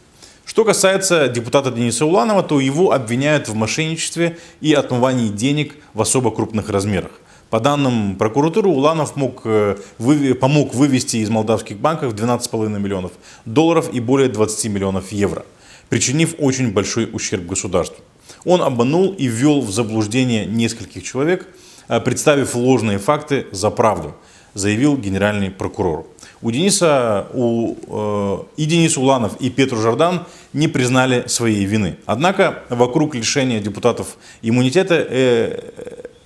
Что 0.46 0.66
касается 0.66 1.28
депутата 1.28 1.70
Дениса 1.70 2.08
Уланова, 2.08 2.42
то 2.42 2.60
его 2.60 2.92
обвиняют 2.92 3.48
в 3.48 3.54
мошенничестве 3.54 4.40
и 4.60 4.74
отмывании 4.74 5.30
денег 5.30 5.76
в 5.94 6.02
особо 6.02 6.32
крупных 6.32 6.70
размерах. 6.70 7.12
По 7.50 7.60
данным 7.60 8.16
прокуратуры, 8.16 8.68
Уланов 8.68 9.16
мог, 9.16 9.42
э, 9.46 9.78
вы, 10.00 10.34
помог 10.34 10.74
вывести 10.74 11.18
из 11.18 11.30
молдавских 11.30 11.78
банков 11.78 12.14
12,5 12.14 12.80
миллионов 12.80 13.12
долларов 13.46 13.90
и 13.94 14.00
более 14.00 14.28
20 14.28 14.66
миллионов 14.72 15.12
евро, 15.12 15.46
причинив 15.90 16.36
очень 16.40 16.72
большой 16.72 17.10
ущерб 17.12 17.46
государству. 17.46 18.04
Он 18.46 18.62
обманул 18.62 19.14
и 19.14 19.28
ввел 19.28 19.62
в 19.62 19.72
заблуждение 19.72 20.46
нескольких 20.46 21.04
человек, 21.04 21.48
э, 21.88 22.00
представив 22.00 22.56
ложные 22.56 22.98
факты 22.98 23.48
за 23.52 23.70
правду, 23.70 24.16
заявил 24.54 24.98
генеральный 24.98 25.52
прокурор. 25.52 26.08
У 26.42 26.52
Дениса, 26.52 27.28
у, 27.34 27.76
э, 27.88 28.44
и 28.58 28.66
Денис 28.66 28.98
Уланов, 28.98 29.38
и 29.40 29.50
Петру 29.50 29.78
Жордан 29.82 30.26
не 30.54 30.68
признали 30.68 31.24
своей 31.28 31.66
вины. 31.66 31.98
Однако 32.06 32.64
вокруг 32.70 33.16
лишения 33.16 33.60
депутатов 33.60 34.18
иммунитета 34.42 34.96
э, 34.96 35.60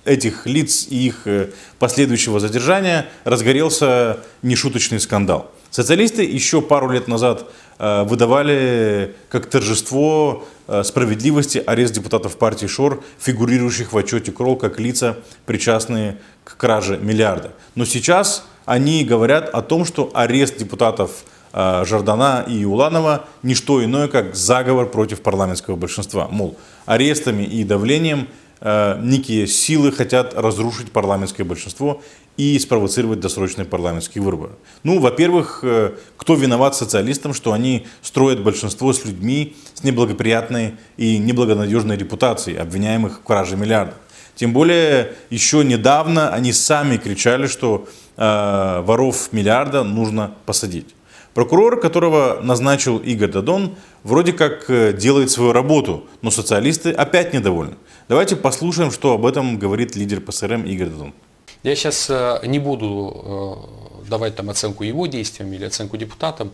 этих 0.04 0.46
лиц 0.46 0.86
и 0.90 1.06
их 1.06 1.22
э, 1.26 1.50
последующего 1.78 2.40
задержания 2.40 3.06
разгорелся 3.24 4.18
нешуточный 4.42 5.00
скандал. 5.00 5.50
Социалисты 5.72 6.22
еще 6.22 6.60
пару 6.60 6.90
лет 6.90 7.08
назад 7.08 7.46
э, 7.78 8.02
выдавали 8.04 9.16
как 9.30 9.46
торжество 9.46 10.44
э, 10.68 10.82
справедливости 10.84 11.62
арест 11.64 11.94
депутатов 11.94 12.36
партии 12.36 12.66
ШОР, 12.66 13.02
фигурирующих 13.18 13.94
в 13.94 13.96
отчете 13.96 14.32
КРОЛ 14.32 14.56
как 14.56 14.78
лица, 14.78 15.16
причастные 15.46 16.18
к 16.44 16.58
краже 16.58 16.98
миллиарда. 16.98 17.52
Но 17.74 17.86
сейчас 17.86 18.44
они 18.66 19.02
говорят 19.02 19.48
о 19.48 19.62
том, 19.62 19.86
что 19.86 20.10
арест 20.12 20.58
депутатов 20.58 21.24
Жордана 21.54 22.44
и 22.46 22.64
Уланова 22.64 23.26
не 23.42 23.54
что 23.54 23.84
иное, 23.84 24.08
как 24.08 24.34
заговор 24.34 24.86
против 24.86 25.20
парламентского 25.20 25.76
большинства. 25.76 26.28
Мол, 26.30 26.56
арестами 26.86 27.42
и 27.42 27.62
давлением 27.62 28.28
Э, 28.64 28.96
некие 29.02 29.48
силы 29.48 29.90
хотят 29.90 30.34
разрушить 30.34 30.92
парламентское 30.92 31.44
большинство 31.44 32.00
и 32.36 32.56
спровоцировать 32.60 33.18
досрочные 33.18 33.64
парламентские 33.64 34.22
выборы. 34.22 34.52
Ну, 34.84 35.00
во-первых, 35.00 35.60
э, 35.64 35.94
кто 36.16 36.36
виноват 36.36 36.76
социалистам, 36.76 37.34
что 37.34 37.52
они 37.52 37.88
строят 38.02 38.40
большинство 38.40 38.92
с 38.92 39.04
людьми 39.04 39.56
с 39.74 39.82
неблагоприятной 39.82 40.76
и 40.96 41.18
неблагонадежной 41.18 41.96
репутацией, 41.96 42.56
обвиняемых 42.56 43.18
в 43.18 43.22
краже 43.24 43.56
миллиардов. 43.56 43.96
Тем 44.36 44.52
более, 44.52 45.14
еще 45.28 45.64
недавно 45.64 46.32
они 46.32 46.52
сами 46.52 46.98
кричали, 46.98 47.48
что 47.48 47.88
э, 48.16 48.80
воров 48.86 49.32
миллиарда 49.32 49.82
нужно 49.82 50.34
посадить. 50.46 50.94
Прокурор, 51.34 51.80
которого 51.80 52.40
назначил 52.42 52.98
Игорь 52.98 53.30
Дадон, 53.30 53.74
вроде 54.04 54.32
как 54.32 54.68
э, 54.68 54.92
делает 54.92 55.30
свою 55.30 55.52
работу, 55.52 56.04
но 56.20 56.30
социалисты 56.30 56.92
опять 56.92 57.32
недовольны. 57.32 57.76
Давайте 58.08 58.36
послушаем, 58.36 58.90
что 58.90 59.14
об 59.14 59.26
этом 59.26 59.58
говорит 59.58 59.96
лидер 59.96 60.20
ПСРМ 60.20 60.64
Игорь 60.64 60.88
Дадон. 60.88 61.14
Я 61.62 61.76
сейчас 61.76 62.10
э, 62.10 62.40
не 62.44 62.58
буду 62.58 63.66
э, 64.04 64.08
давать 64.08 64.34
там 64.34 64.50
оценку 64.50 64.84
его 64.84 65.06
действиям 65.06 65.52
или 65.52 65.64
оценку 65.64 65.96
депутатам. 65.96 66.52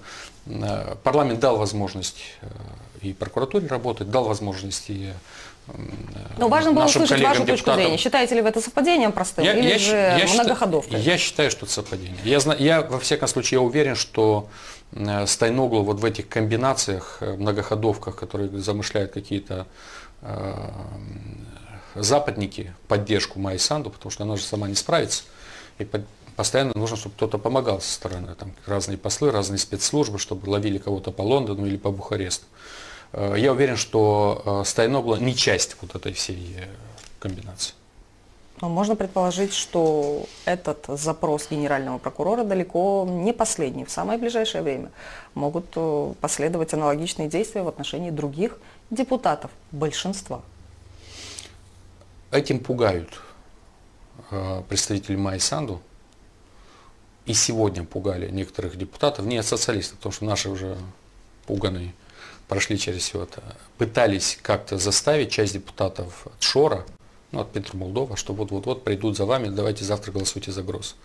Парламент 1.02 1.40
дал 1.40 1.58
возможность 1.58 2.36
и 3.02 3.12
прокуратуре 3.12 3.66
работать, 3.66 4.10
дал 4.10 4.24
возможность 4.24 4.88
и 4.88 5.12
но 6.38 6.48
важно 6.48 6.72
было 6.72 6.84
услышать 6.84 7.20
вашу 7.20 7.44
точку 7.44 7.72
зрения. 7.74 7.98
Считаете 7.98 8.34
ли 8.36 8.42
вы 8.42 8.48
это 8.48 8.60
совпадением 8.60 9.12
простым 9.12 9.44
я, 9.44 9.54
или 9.54 9.68
я, 9.68 9.78
же 9.78 9.94
я 9.94 10.26
многоходовкой? 10.32 10.98
Считаю, 10.98 11.12
я 11.12 11.18
считаю, 11.18 11.50
что 11.50 11.66
это 11.66 11.74
совпадение. 11.74 12.16
Я, 12.24 12.38
я, 12.58 12.80
во 12.80 12.98
всяком 12.98 13.28
случае, 13.28 13.58
я 13.58 13.62
уверен, 13.62 13.94
что 13.94 14.48
э, 14.92 15.26
Стайноглу 15.26 15.82
вот 15.82 16.00
в 16.00 16.04
этих 16.04 16.28
комбинациях, 16.28 17.18
э, 17.20 17.36
многоходовках, 17.36 18.16
которые 18.16 18.48
замышляют 18.60 19.12
какие-то 19.12 19.54
э, 19.54 19.64
западники, 21.94 22.74
поддержку 22.86 23.38
Майи 23.38 23.58
Санду, 23.58 23.90
потому 23.90 24.10
что 24.10 24.24
она 24.24 24.36
же 24.36 24.42
сама 24.42 24.68
не 24.68 24.74
справится, 24.74 25.24
и 25.78 25.86
постоянно 26.38 26.72
нужно, 26.76 26.96
чтобы 26.96 27.16
кто-то 27.16 27.36
помогал 27.38 27.80
со 27.80 27.92
стороны, 27.92 28.34
там 28.36 28.52
разные 28.64 28.96
послы, 28.96 29.32
разные 29.32 29.58
спецслужбы, 29.58 30.20
чтобы 30.20 30.48
ловили 30.48 30.78
кого-то 30.78 31.10
по 31.10 31.22
Лондону 31.22 31.66
или 31.66 31.76
по 31.76 31.90
Бухаресту. 31.90 32.46
Э, 33.12 33.34
я 33.36 33.52
уверен, 33.52 33.76
что 33.76 34.42
э, 34.44 34.62
Стайногла 34.64 35.16
не 35.16 35.34
часть 35.34 35.76
вот 35.80 35.96
этой 35.96 36.12
всей 36.12 36.56
э, 36.58 36.66
комбинации. 37.18 37.74
Но 38.60 38.68
можно 38.68 38.94
предположить, 38.94 39.52
что 39.52 40.26
этот 40.44 40.86
запрос 40.88 41.48
генерального 41.50 41.98
прокурора 41.98 42.44
далеко 42.44 43.04
не 43.08 43.32
последний. 43.32 43.84
В 43.84 43.90
самое 43.90 44.18
ближайшее 44.18 44.62
время 44.62 44.90
могут 45.34 45.76
последовать 46.20 46.74
аналогичные 46.74 47.28
действия 47.28 47.62
в 47.62 47.68
отношении 47.68 48.10
других 48.10 48.58
депутатов, 48.90 49.50
большинства. 49.72 50.42
Этим 52.30 52.60
пугают 52.60 53.20
представители 54.68 55.16
Майи 55.16 55.38
Санду. 55.38 55.80
И 57.26 57.34
сегодня 57.34 57.84
пугали 57.84 58.30
некоторых 58.30 58.76
депутатов, 58.76 59.26
не 59.26 59.36
от 59.36 59.44
социалистов, 59.44 59.98
потому 59.98 60.12
что 60.14 60.24
наши 60.24 60.48
уже 60.48 60.78
пуганые 61.46 61.92
прошли 62.48 62.78
через 62.78 63.02
все 63.02 63.24
это, 63.24 63.42
пытались 63.76 64.38
как-то 64.40 64.78
заставить 64.78 65.30
часть 65.30 65.52
депутатов 65.52 66.26
от 66.26 66.42
Шора, 66.42 66.86
ну, 67.30 67.40
от 67.40 67.52
Петра 67.52 67.78
Молдова, 67.78 68.16
что 68.16 68.32
вот-вот-вот 68.32 68.82
придут 68.82 69.18
за 69.18 69.26
вами, 69.26 69.48
давайте 69.48 69.84
завтра 69.84 70.10
голосуйте 70.12 70.52
за 70.52 70.62
Гросс. 70.62 70.96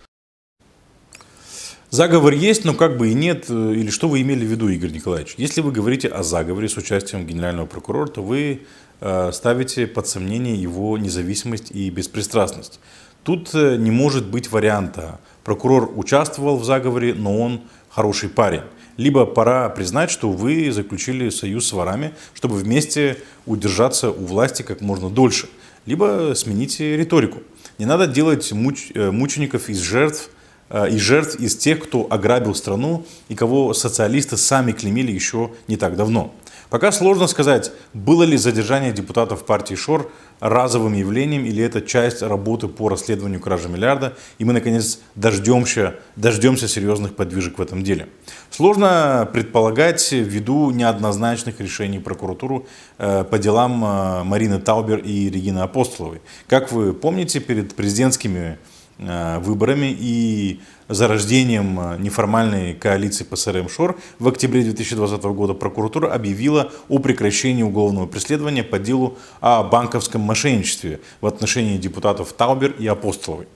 Заговор 1.94 2.32
есть, 2.32 2.64
но 2.64 2.74
как 2.74 2.96
бы 2.96 3.10
и 3.10 3.14
нет. 3.14 3.48
Или 3.48 3.88
что 3.88 4.08
вы 4.08 4.20
имели 4.20 4.44
в 4.44 4.50
виду, 4.50 4.68
Игорь 4.68 4.90
Николаевич? 4.90 5.36
Если 5.36 5.60
вы 5.60 5.70
говорите 5.70 6.08
о 6.08 6.24
заговоре 6.24 6.68
с 6.68 6.76
участием 6.76 7.24
генерального 7.24 7.66
прокурора, 7.66 8.08
то 8.08 8.20
вы 8.20 8.62
э, 9.00 9.30
ставите 9.32 9.86
под 9.86 10.08
сомнение 10.08 10.60
его 10.60 10.98
независимость 10.98 11.70
и 11.70 11.88
беспристрастность. 11.90 12.80
Тут 13.22 13.54
э, 13.54 13.76
не 13.76 13.92
может 13.92 14.26
быть 14.26 14.50
варианта. 14.50 15.20
Прокурор 15.44 15.88
участвовал 15.96 16.56
в 16.56 16.64
заговоре, 16.64 17.14
но 17.14 17.40
он 17.40 17.60
хороший 17.90 18.28
парень 18.28 18.62
либо 18.96 19.24
пора 19.24 19.68
признать, 19.68 20.10
что 20.10 20.30
вы 20.30 20.72
заключили 20.72 21.28
союз 21.28 21.68
с 21.68 21.72
ворами, 21.72 22.12
чтобы 22.32 22.56
вместе 22.56 23.18
удержаться 23.46 24.10
у 24.10 24.24
власти 24.26 24.62
как 24.62 24.80
можно 24.80 25.10
дольше, 25.10 25.48
либо 25.86 26.32
смените 26.34 26.96
риторику. 26.96 27.38
Не 27.78 27.86
надо 27.86 28.08
делать 28.08 28.50
муч, 28.50 28.90
э, 28.94 29.12
мучеников 29.12 29.68
из 29.68 29.78
жертв, 29.78 30.30
э, 30.74 30.90
из 30.90 31.00
жертв 31.00 31.36
из 31.36 31.56
тех, 31.56 31.82
кто 31.82 32.06
ограбил 32.10 32.54
страну 32.54 33.06
и 33.28 33.34
кого 33.34 33.72
социалисты 33.74 34.36
сами 34.36 34.72
клеймили 34.72 35.12
еще 35.12 35.52
не 35.68 35.76
так 35.76 35.96
давно. 35.96 36.34
Пока 36.74 36.90
сложно 36.90 37.28
сказать, 37.28 37.70
было 37.92 38.24
ли 38.24 38.36
задержание 38.36 38.92
депутатов 38.92 39.44
партии 39.44 39.76
ШОР 39.76 40.10
разовым 40.40 40.94
явлением 40.94 41.44
или 41.44 41.62
это 41.62 41.80
часть 41.80 42.20
работы 42.20 42.66
по 42.66 42.88
расследованию 42.88 43.38
кражи 43.38 43.68
миллиарда, 43.68 44.16
и 44.38 44.44
мы 44.44 44.52
наконец 44.52 44.98
дождемся, 45.14 45.94
дождемся 46.16 46.66
серьезных 46.66 47.14
подвижек 47.14 47.58
в 47.58 47.62
этом 47.62 47.84
деле. 47.84 48.08
Сложно 48.50 49.28
предполагать 49.32 50.10
ввиду 50.10 50.72
неоднозначных 50.72 51.60
решений 51.60 52.00
прокуратуры 52.00 52.64
э, 52.98 53.22
по 53.22 53.38
делам 53.38 53.84
э, 53.84 54.24
Марины 54.24 54.58
Таубер 54.58 54.98
и 54.98 55.30
Регины 55.30 55.60
Апостоловой. 55.60 56.22
Как 56.48 56.72
вы 56.72 56.92
помните, 56.92 57.38
перед 57.38 57.76
президентскими 57.76 58.58
выборами 58.98 59.94
и 59.98 60.60
зарождением 60.88 61.80
э, 61.80 61.96
неформальной 61.98 62.74
коалиции 62.74 63.24
ПСРМ 63.24 63.68
ШОР 63.68 63.96
в 64.18 64.28
октябре 64.28 64.62
2020 64.62 65.22
года 65.24 65.54
прокуратура 65.54 66.12
объявила 66.12 66.70
о 66.88 66.98
прекращении 66.98 67.62
уголовного 67.62 68.06
преследования 68.06 68.62
по 68.62 68.78
делу 68.78 69.16
о 69.40 69.62
банковском 69.62 70.20
мошенничестве 70.20 71.00
в 71.20 71.26
отношении 71.26 71.78
депутатов 71.78 72.32
Таубер 72.32 72.72
и 72.72 72.86
Апостоловой. 72.86 73.48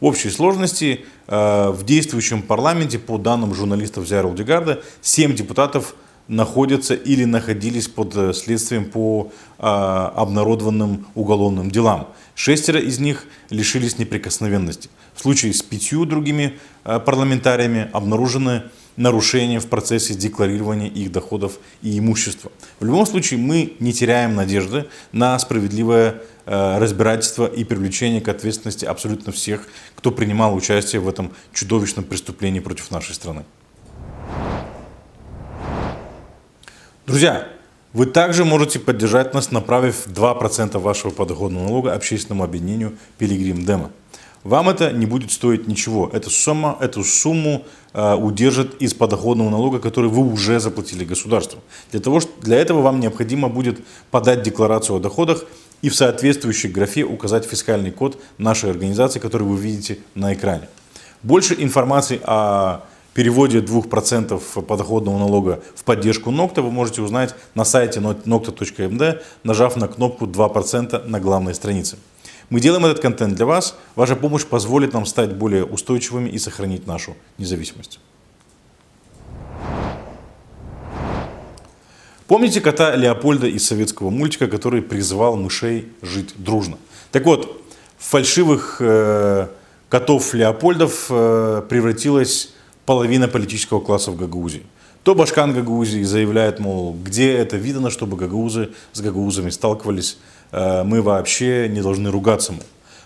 В 0.00 0.06
общей 0.06 0.30
сложности 0.30 1.04
э, 1.28 1.70
в 1.70 1.84
действующем 1.84 2.42
парламенте, 2.42 2.98
по 2.98 3.18
данным 3.18 3.54
журналистов 3.54 4.06
Зайрол 4.06 4.34
Дегарда, 4.34 4.82
7 5.00 5.34
депутатов 5.34 5.94
находятся 6.32 6.94
или 6.94 7.24
находились 7.24 7.88
под 7.88 8.36
следствием 8.36 8.84
по 8.86 9.30
обнародованным 9.58 11.06
уголовным 11.14 11.70
делам. 11.70 12.08
Шестеро 12.34 12.80
из 12.80 12.98
них 12.98 13.26
лишились 13.50 13.98
неприкосновенности. 13.98 14.88
В 15.14 15.20
случае 15.20 15.52
с 15.52 15.62
пятью 15.62 16.04
другими 16.04 16.58
э, 16.84 16.98
парламентариями 16.98 17.88
обнаружены 17.92 18.64
нарушения 18.96 19.60
в 19.60 19.66
процессе 19.66 20.14
декларирования 20.14 20.88
их 20.88 21.12
доходов 21.12 21.58
и 21.82 21.98
имущества. 21.98 22.50
В 22.80 22.84
любом 22.84 23.06
случае 23.06 23.38
мы 23.38 23.74
не 23.78 23.92
теряем 23.92 24.34
надежды 24.34 24.86
на 25.12 25.38
справедливое 25.38 26.22
э, 26.46 26.78
разбирательство 26.78 27.46
и 27.46 27.64
привлечение 27.64 28.20
к 28.20 28.28
ответственности 28.28 28.84
абсолютно 28.84 29.32
всех, 29.32 29.66
кто 29.94 30.10
принимал 30.10 30.54
участие 30.54 31.00
в 31.00 31.08
этом 31.08 31.32
чудовищном 31.52 32.04
преступлении 32.04 32.60
против 32.60 32.90
нашей 32.90 33.14
страны. 33.14 33.44
Друзья, 37.04 37.48
вы 37.92 38.06
также 38.06 38.44
можете 38.44 38.78
поддержать 38.78 39.34
нас, 39.34 39.50
направив 39.50 40.06
2% 40.06 40.78
вашего 40.78 41.10
подоходного 41.10 41.64
налога 41.64 41.94
общественному 41.94 42.44
объединению 42.44 42.96
«Пилигрим 43.18 43.64
Демо». 43.64 43.90
Вам 44.44 44.68
это 44.68 44.92
не 44.92 45.06
будет 45.06 45.32
стоить 45.32 45.66
ничего. 45.66 46.08
Эта 46.12 46.30
сумма, 46.30 46.78
эту 46.80 47.02
сумму 47.02 47.64
э, 47.92 48.14
удержит 48.14 48.80
из 48.80 48.94
подоходного 48.94 49.50
налога, 49.50 49.80
который 49.80 50.10
вы 50.10 50.32
уже 50.32 50.60
заплатили 50.60 51.04
государству. 51.04 51.60
Для, 51.90 51.98
того, 51.98 52.20
для 52.40 52.58
этого 52.58 52.82
вам 52.82 53.00
необходимо 53.00 53.48
будет 53.48 53.80
подать 54.12 54.44
декларацию 54.44 54.96
о 54.96 55.00
доходах 55.00 55.44
и 55.80 55.88
в 55.88 55.96
соответствующей 55.96 56.68
графе 56.68 57.02
указать 57.02 57.44
фискальный 57.44 57.90
код 57.90 58.20
нашей 58.38 58.70
организации, 58.70 59.18
который 59.18 59.42
вы 59.42 59.56
видите 59.56 59.98
на 60.14 60.34
экране. 60.34 60.68
Больше 61.24 61.56
информации 61.58 62.20
о 62.22 62.82
переводе 63.12 63.60
2% 63.60 64.62
подоходного 64.62 65.18
налога 65.18 65.62
в 65.74 65.84
поддержку 65.84 66.30
Нокта 66.30 66.62
вы 66.62 66.70
можете 66.70 67.02
узнать 67.02 67.34
на 67.54 67.64
сайте 67.64 68.00
nocta.md, 68.00 69.22
нажав 69.44 69.76
на 69.76 69.88
кнопку 69.88 70.26
2% 70.26 71.06
на 71.06 71.20
главной 71.20 71.54
странице. 71.54 71.96
Мы 72.50 72.60
делаем 72.60 72.84
этот 72.84 73.00
контент 73.00 73.34
для 73.34 73.46
вас. 73.46 73.76
Ваша 73.96 74.14
помощь 74.14 74.44
позволит 74.44 74.92
нам 74.92 75.06
стать 75.06 75.34
более 75.34 75.64
устойчивыми 75.64 76.28
и 76.28 76.38
сохранить 76.38 76.86
нашу 76.86 77.16
независимость. 77.38 77.98
Помните 82.26 82.60
кота 82.60 82.96
Леопольда 82.96 83.46
из 83.46 83.66
советского 83.66 84.10
мультика, 84.10 84.48
который 84.48 84.80
призывал 84.80 85.36
мышей 85.36 85.88
жить 86.00 86.34
дружно? 86.36 86.78
Так 87.10 87.26
вот, 87.26 87.60
фальшивых 87.98 88.76
э, 88.80 89.48
котов 89.88 90.32
Леопольдов 90.32 91.06
э, 91.10 91.62
превратилась 91.68 92.54
половина 92.86 93.28
политического 93.28 93.80
класса 93.80 94.10
в 94.10 94.16
Гагаузии. 94.16 94.64
То 95.02 95.14
Башкан 95.16 95.52
Гагаузии 95.52 96.02
заявляет, 96.04 96.60
мол, 96.60 96.96
где 97.02 97.32
это 97.32 97.56
видно, 97.56 97.90
чтобы 97.90 98.16
гагаузы 98.16 98.70
с 98.92 99.00
гагаузами 99.00 99.50
сталкивались, 99.50 100.18
э, 100.52 100.84
мы 100.84 101.02
вообще 101.02 101.68
не 101.68 101.82
должны 101.82 102.10
ругаться. 102.10 102.52
Мол. 102.52 102.62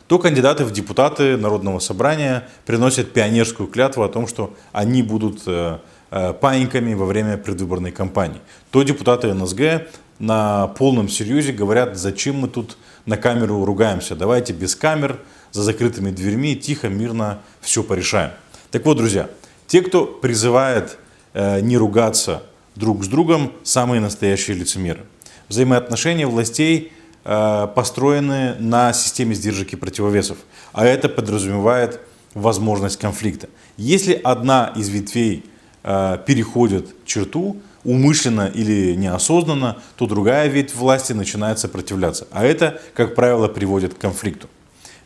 То 0.07 0.19
кандидаты 0.19 0.65
в 0.65 0.73
депутаты 0.73 1.39
Народного 1.39 1.79
собрания 1.79 2.47
приносят 2.67 3.13
пионерскую 3.13 3.69
клятву 3.69 4.03
о 4.03 4.09
том, 4.09 4.27
что 4.27 4.55
они 4.73 5.03
будут 5.03 5.43
э, 5.47 5.79
э, 6.11 6.33
паиньками 6.35 6.93
во 6.93 7.07
время 7.07 7.39
предвыборной 7.39 7.93
кампании. 7.93 8.41
То 8.71 8.83
депутаты 8.83 9.33
НСГ 9.33 9.89
на 10.19 10.69
полном 10.69 11.09
серьезе 11.09 11.53
говорят, 11.53 11.97
зачем 11.97 12.37
мы 12.37 12.49
тут 12.49 12.77
на 13.07 13.17
камеру 13.17 13.65
ругаемся, 13.65 14.15
давайте 14.15 14.53
без 14.53 14.77
камер, 14.77 15.19
за 15.51 15.63
закрытыми 15.63 16.11
дверьми, 16.11 16.55
тихо, 16.57 16.89
мирно 16.89 17.41
все 17.61 17.83
порешаем. 17.83 18.33
Так 18.71 18.85
вот, 18.85 18.99
друзья, 18.99 19.29
те, 19.67 19.83
кто 19.83 20.07
призывает 20.07 20.99
э, 21.35 21.61
не 21.61 21.77
ругаться 21.77 22.43
друг 22.75 23.05
с 23.05 23.09
другом, 23.09 23.53
самые 23.63 24.01
настоящие 24.01 24.57
лицемеры. 24.57 25.05
Взаимоотношения 25.49 26.27
властей 26.27 26.93
э, 27.25 27.69
построены 27.75 28.55
на 28.59 28.93
системе 28.93 29.35
сдержек 29.35 29.73
и 29.73 29.77
противовесов, 29.77 30.39
а 30.73 30.85
это 30.85 31.09
подразумевает 31.09 32.01
возможность 32.35 32.99
конфликта. 32.99 33.49
Если 33.77 34.13
одна 34.13 34.73
из 34.77 34.89
ветвей 34.89 35.45
э, 35.83 36.19
переходит 36.27 36.95
черту, 37.05 37.57
умышленно 37.85 38.51
или 38.53 38.95
неосознанно, 38.95 39.79
то 39.97 40.07
другая 40.07 40.49
ветвь 40.49 40.75
власти 40.75 41.13
начинает 41.13 41.59
сопротивляться. 41.59 42.27
А 42.33 42.45
это, 42.45 42.81
как 42.95 43.15
правило, 43.15 43.47
приводит 43.49 43.95
к 43.95 43.99
конфликту. 43.99 44.49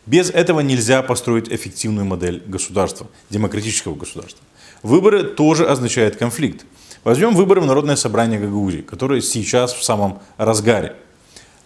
Без 0.07 0.31
этого 0.31 0.61
нельзя 0.61 1.03
построить 1.03 1.47
эффективную 1.47 2.05
модель 2.05 2.41
государства, 2.45 3.07
демократического 3.29 3.95
государства. 3.95 4.43
Выборы 4.83 5.23
тоже 5.23 5.67
означают 5.67 6.15
конфликт. 6.15 6.65
Возьмем 7.03 7.35
выборы 7.35 7.61
в 7.61 7.65
Народное 7.65 7.95
собрание 7.95 8.39
Гагаузии, 8.39 8.81
которые 8.81 9.21
сейчас 9.21 9.73
в 9.73 9.83
самом 9.83 10.19
разгаре. 10.37 10.95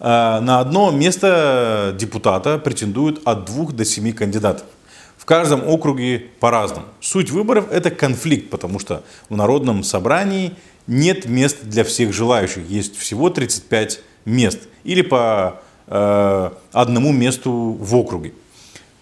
А, 0.00 0.40
на 0.40 0.60
одно 0.60 0.90
место 0.90 1.94
депутата 1.98 2.58
претендуют 2.58 3.20
от 3.24 3.44
двух 3.46 3.72
до 3.72 3.84
семи 3.84 4.12
кандидатов. 4.12 4.66
В 5.16 5.24
каждом 5.24 5.66
округе 5.66 6.26
по-разному. 6.40 6.86
Суть 7.00 7.30
выборов– 7.30 7.66
это 7.70 7.90
конфликт, 7.90 8.50
потому 8.50 8.78
что 8.78 9.02
в 9.28 9.36
Народном 9.36 9.82
собрании 9.82 10.54
нет 10.86 11.26
мест 11.26 11.58
для 11.62 11.84
всех 11.84 12.12
желающих. 12.12 12.68
Есть 12.68 12.96
всего 12.96 13.30
35 13.30 14.00
мест. 14.24 14.60
Или 14.84 15.02
по 15.02 15.60
э, 15.86 16.50
одному 16.72 17.12
месту 17.12 17.76
в 17.80 17.96
округе. 17.96 18.34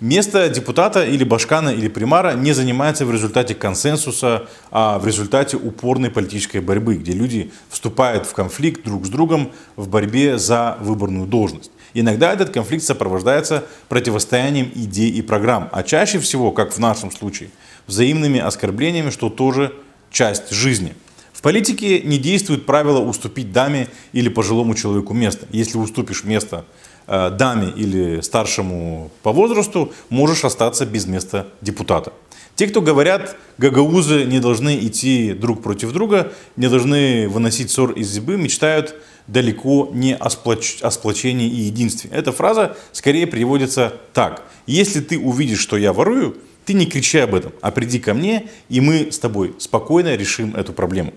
Место 0.05 0.51
депутата 0.51 1.03
или 1.03 1.25
башкана 1.25 1.71
или 1.71 1.89
примара 1.89 2.35
не 2.35 2.53
занимается 2.53 3.07
в 3.07 3.11
результате 3.11 3.55
консенсуса, 3.55 4.47
а 4.71 4.99
в 4.99 5.07
результате 5.07 5.57
упорной 5.57 6.11
политической 6.11 6.61
борьбы, 6.61 6.97
где 6.97 7.13
люди 7.13 7.53
вступают 7.71 8.27
в 8.27 8.35
конфликт 8.35 8.85
друг 8.85 9.07
с 9.07 9.09
другом 9.09 9.53
в 9.77 9.89
борьбе 9.89 10.37
за 10.37 10.77
выборную 10.83 11.27
должность. 11.27 11.71
Иногда 11.95 12.35
этот 12.35 12.51
конфликт 12.51 12.85
сопровождается 12.85 13.65
противостоянием 13.89 14.71
идей 14.75 15.09
и 15.09 15.23
программ, 15.23 15.71
а 15.73 15.83
чаще 15.83 16.19
всего, 16.19 16.53
как 16.53 16.75
в 16.75 16.79
нашем 16.79 17.11
случае, 17.11 17.49
взаимными 17.87 18.41
оскорблениями, 18.41 19.09
что 19.09 19.31
тоже 19.31 19.73
часть 20.11 20.51
жизни. 20.51 20.93
В 21.33 21.41
политике 21.41 22.03
не 22.03 22.19
действует 22.19 22.67
правило 22.67 23.01
уступить 23.01 23.53
даме 23.53 23.89
или 24.13 24.29
пожилому 24.29 24.75
человеку 24.75 25.15
место. 25.15 25.47
Если 25.51 25.79
уступишь 25.79 26.25
место 26.25 26.67
даме 27.07 27.71
или 27.77 28.21
старшему 28.21 29.11
по 29.23 29.33
возрасту, 29.33 29.93
можешь 30.09 30.45
остаться 30.45 30.87
без 30.87 31.07
места 31.07 31.47
депутата. 31.61 32.13
Те, 32.57 32.69
кто 32.69 32.81
говорят, 32.81 33.37
гагаузы 33.59 34.25
не 34.25 34.39
должны 34.39 34.79
идти 34.79 35.33
друг 35.33 35.63
против 35.63 35.93
друга, 35.93 36.33
не 36.57 36.69
должны 36.69 37.29
выносить 37.29 37.71
ссор 37.71 37.93
из 37.93 38.09
зубы, 38.15 38.37
мечтают 38.37 38.95
далеко 39.27 39.91
не 39.93 40.15
о, 40.15 40.31
сплоч... 40.31 40.79
о 40.83 40.91
сплочении 40.91 41.49
и 41.49 41.63
единстве. 41.63 42.11
Эта 42.13 42.31
фраза 42.31 42.77
скорее 42.93 43.27
приводится 43.27 43.95
так. 44.13 44.43
Если 44.67 45.01
ты 45.01 45.19
увидишь, 45.19 45.59
что 45.59 45.77
я 45.77 45.93
ворую, 45.93 46.37
ты 46.65 46.75
не 46.75 46.87
кричи 46.87 47.19
об 47.19 47.35
этом, 47.35 47.53
а 47.61 47.71
приди 47.71 47.99
ко 47.99 48.15
мне, 48.15 48.49
и 48.69 48.81
мы 48.81 49.11
с 49.11 49.19
тобой 49.19 49.55
спокойно 49.59 50.15
решим 50.15 50.55
эту 50.55 50.73
проблему. 50.73 51.13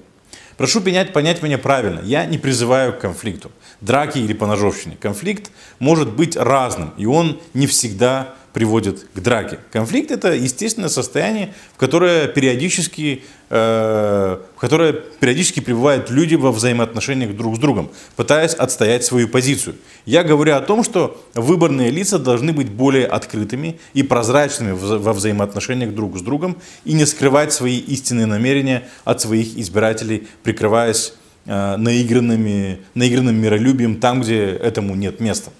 Прошу 0.57 0.81
понять, 0.81 1.13
понять 1.13 1.43
меня 1.43 1.59
правильно. 1.59 2.01
Я 2.03 2.25
не 2.25 2.39
призываю 2.39 2.91
к 2.91 2.99
конфликту, 2.99 3.51
драке 3.79 4.19
или 4.19 4.33
поножовщине. 4.33 4.97
Конфликт 4.99 5.51
может 5.77 6.11
быть 6.11 6.35
разным, 6.35 6.93
и 6.97 7.05
он 7.05 7.39
не 7.53 7.67
всегда 7.67 8.33
приводит 8.53 9.07
к 9.13 9.19
драке. 9.19 9.59
Конфликт 9.71 10.11
это 10.11 10.33
естественное 10.33 10.89
состояние, 10.89 11.53
в 11.75 11.77
которое 11.77 12.27
периодически, 12.27 13.23
э, 13.49 14.37
в 14.55 14.59
которое 14.59 14.93
периодически 14.93 15.59
пребывают 15.59 16.09
люди 16.09 16.35
во 16.35 16.51
взаимоотношениях 16.51 17.35
друг 17.35 17.57
с 17.57 17.59
другом, 17.59 17.91
пытаясь 18.15 18.53
отстоять 18.53 19.03
свою 19.05 19.27
позицию. 19.27 19.75
Я 20.05 20.23
говорю 20.23 20.55
о 20.55 20.61
том, 20.61 20.83
что 20.83 21.23
выборные 21.35 21.91
лица 21.91 22.17
должны 22.17 22.51
быть 22.51 22.69
более 22.69 23.05
открытыми 23.05 23.79
и 23.93 24.03
прозрачными 24.03 24.71
во 24.71 25.13
взаимоотношениях 25.13 25.93
друг 25.93 26.17
с 26.17 26.21
другом 26.21 26.57
и 26.83 26.93
не 26.93 27.05
скрывать 27.05 27.53
свои 27.53 27.77
истинные 27.77 28.25
намерения 28.25 28.87
от 29.03 29.21
своих 29.21 29.57
избирателей, 29.57 30.27
прикрываясь 30.43 31.13
э, 31.45 31.75
наигранными, 31.77 32.79
наигранным 32.95 33.35
миролюбием 33.35 33.99
там, 33.99 34.21
где 34.21 34.45
этому 34.45 34.95
нет 34.95 35.19
места. 35.19 35.51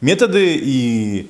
Методы 0.00 0.56
и 0.56 1.28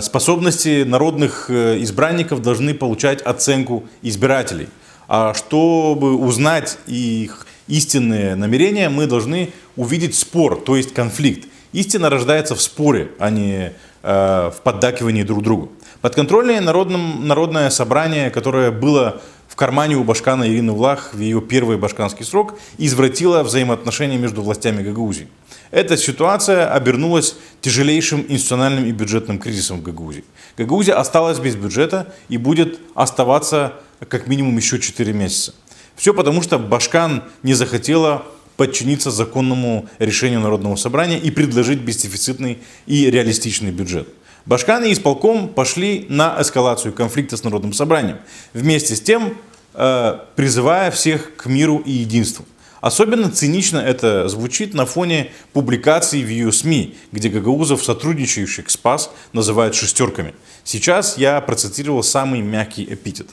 способности 0.00 0.82
народных 0.82 1.50
э, 1.50 1.80
избранников 1.82 2.42
должны 2.42 2.74
получать 2.74 3.22
оценку 3.22 3.84
избирателей. 4.02 4.68
А 5.06 5.34
чтобы 5.34 6.16
узнать 6.16 6.78
их 6.86 7.46
истинные 7.68 8.34
намерения, 8.34 8.88
мы 8.88 9.06
должны 9.06 9.52
увидеть 9.76 10.16
спор, 10.16 10.60
то 10.60 10.76
есть 10.76 10.92
конфликт. 10.92 11.48
Истина 11.72 12.10
рождается 12.10 12.54
в 12.54 12.60
споре, 12.60 13.12
а 13.18 13.30
не 13.30 13.72
э, 14.02 14.50
в 14.54 14.60
поддакивании 14.62 15.22
друг 15.22 15.42
другу. 15.42 15.70
Подконтрольное 16.00 16.60
народном, 16.60 17.26
народное 17.26 17.70
собрание, 17.70 18.30
которое 18.30 18.70
было 18.70 19.20
в 19.48 19.56
кармане 19.56 19.96
у 19.96 20.04
Башкана 20.04 20.48
Ирины 20.48 20.72
Влах 20.72 21.14
в 21.14 21.20
ее 21.20 21.40
первый 21.40 21.76
башканский 21.76 22.24
срок, 22.24 22.58
извратило 22.78 23.42
взаимоотношения 23.42 24.18
между 24.18 24.42
властями 24.42 24.82
Гагаузии. 24.82 25.28
Эта 25.70 25.96
ситуация 25.96 26.72
обернулась 26.72 27.36
тяжелейшим 27.60 28.24
институциональным 28.28 28.86
и 28.86 28.92
бюджетным 28.92 29.38
кризисом 29.38 29.78
в 29.78 29.82
Гагаузии. 29.82 30.24
Гагаузия 30.56 30.98
осталась 30.98 31.38
без 31.38 31.56
бюджета 31.56 32.12
и 32.28 32.38
будет 32.38 32.80
оставаться 32.94 33.74
как 34.08 34.26
минимум 34.26 34.56
еще 34.56 34.78
4 34.78 35.12
месяца. 35.12 35.54
Все 35.96 36.14
потому, 36.14 36.42
что 36.42 36.58
Башкан 36.58 37.24
не 37.42 37.54
захотела 37.54 38.24
подчиниться 38.56 39.10
законному 39.10 39.88
решению 39.98 40.40
Народного 40.40 40.76
собрания 40.76 41.18
и 41.18 41.30
предложить 41.30 41.80
бесдефицитный 41.80 42.58
и 42.86 43.10
реалистичный 43.10 43.70
бюджет. 43.70 44.08
Башкан 44.46 44.84
и 44.84 44.92
исполком 44.92 45.48
пошли 45.48 46.06
на 46.08 46.36
эскалацию 46.40 46.92
конфликта 46.92 47.36
с 47.36 47.44
Народным 47.44 47.72
собранием, 47.72 48.18
вместе 48.54 48.96
с 48.96 49.00
тем 49.00 49.36
э, 49.74 50.18
призывая 50.36 50.90
всех 50.90 51.36
к 51.36 51.46
миру 51.46 51.82
и 51.84 51.90
единству. 51.90 52.46
Особенно 52.80 53.30
цинично 53.30 53.78
это 53.78 54.28
звучит 54.28 54.74
на 54.74 54.86
фоне 54.86 55.32
публикаций 55.52 56.22
в 56.22 56.28
ее 56.28 56.52
СМИ, 56.52 56.96
где 57.12 57.28
гагаузов, 57.28 57.84
сотрудничающих 57.84 58.70
с 58.70 58.76
ПАС, 58.76 59.10
называют 59.32 59.74
шестерками. 59.74 60.34
Сейчас 60.64 61.18
я 61.18 61.40
процитировал 61.40 62.02
самый 62.02 62.40
мягкий 62.40 62.84
эпитет. 62.84 63.28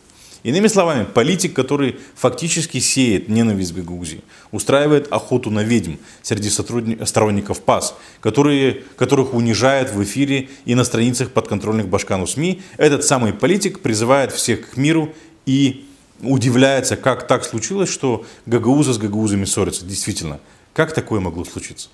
Иными 0.46 0.68
словами, 0.68 1.06
политик, 1.06 1.56
который 1.56 1.98
фактически 2.16 2.80
сеет 2.80 3.30
ненависть 3.30 3.72
в 3.72 3.78
Гагаузии, 3.78 4.22
устраивает 4.52 5.12
охоту 5.12 5.50
на 5.50 5.64
ведьм 5.64 5.96
среди 6.22 6.52
сторонников 6.52 7.62
ПАС, 7.62 7.96
которые, 8.22 8.84
которых 8.96 9.34
унижает 9.34 9.92
в 9.92 10.04
эфире 10.04 10.50
и 10.66 10.76
на 10.76 10.84
страницах 10.84 11.32
подконтрольных 11.32 11.88
Башкану 11.88 12.28
СМИ, 12.28 12.62
этот 12.78 13.04
самый 13.04 13.34
политик 13.34 13.80
призывает 13.80 14.32
всех 14.32 14.70
к 14.70 14.78
миру 14.78 15.16
и 15.48 15.88
удивляется, 16.22 16.96
как 16.96 17.28
так 17.28 17.44
случилось, 17.44 17.90
что 17.90 18.26
гагаузы 18.46 18.94
с 18.94 18.98
гагаузами 18.98 19.46
ссорятся. 19.46 19.86
Действительно, 19.86 20.40
как 20.74 20.94
такое 20.94 21.20
могло 21.20 21.46
случиться? 21.46 21.90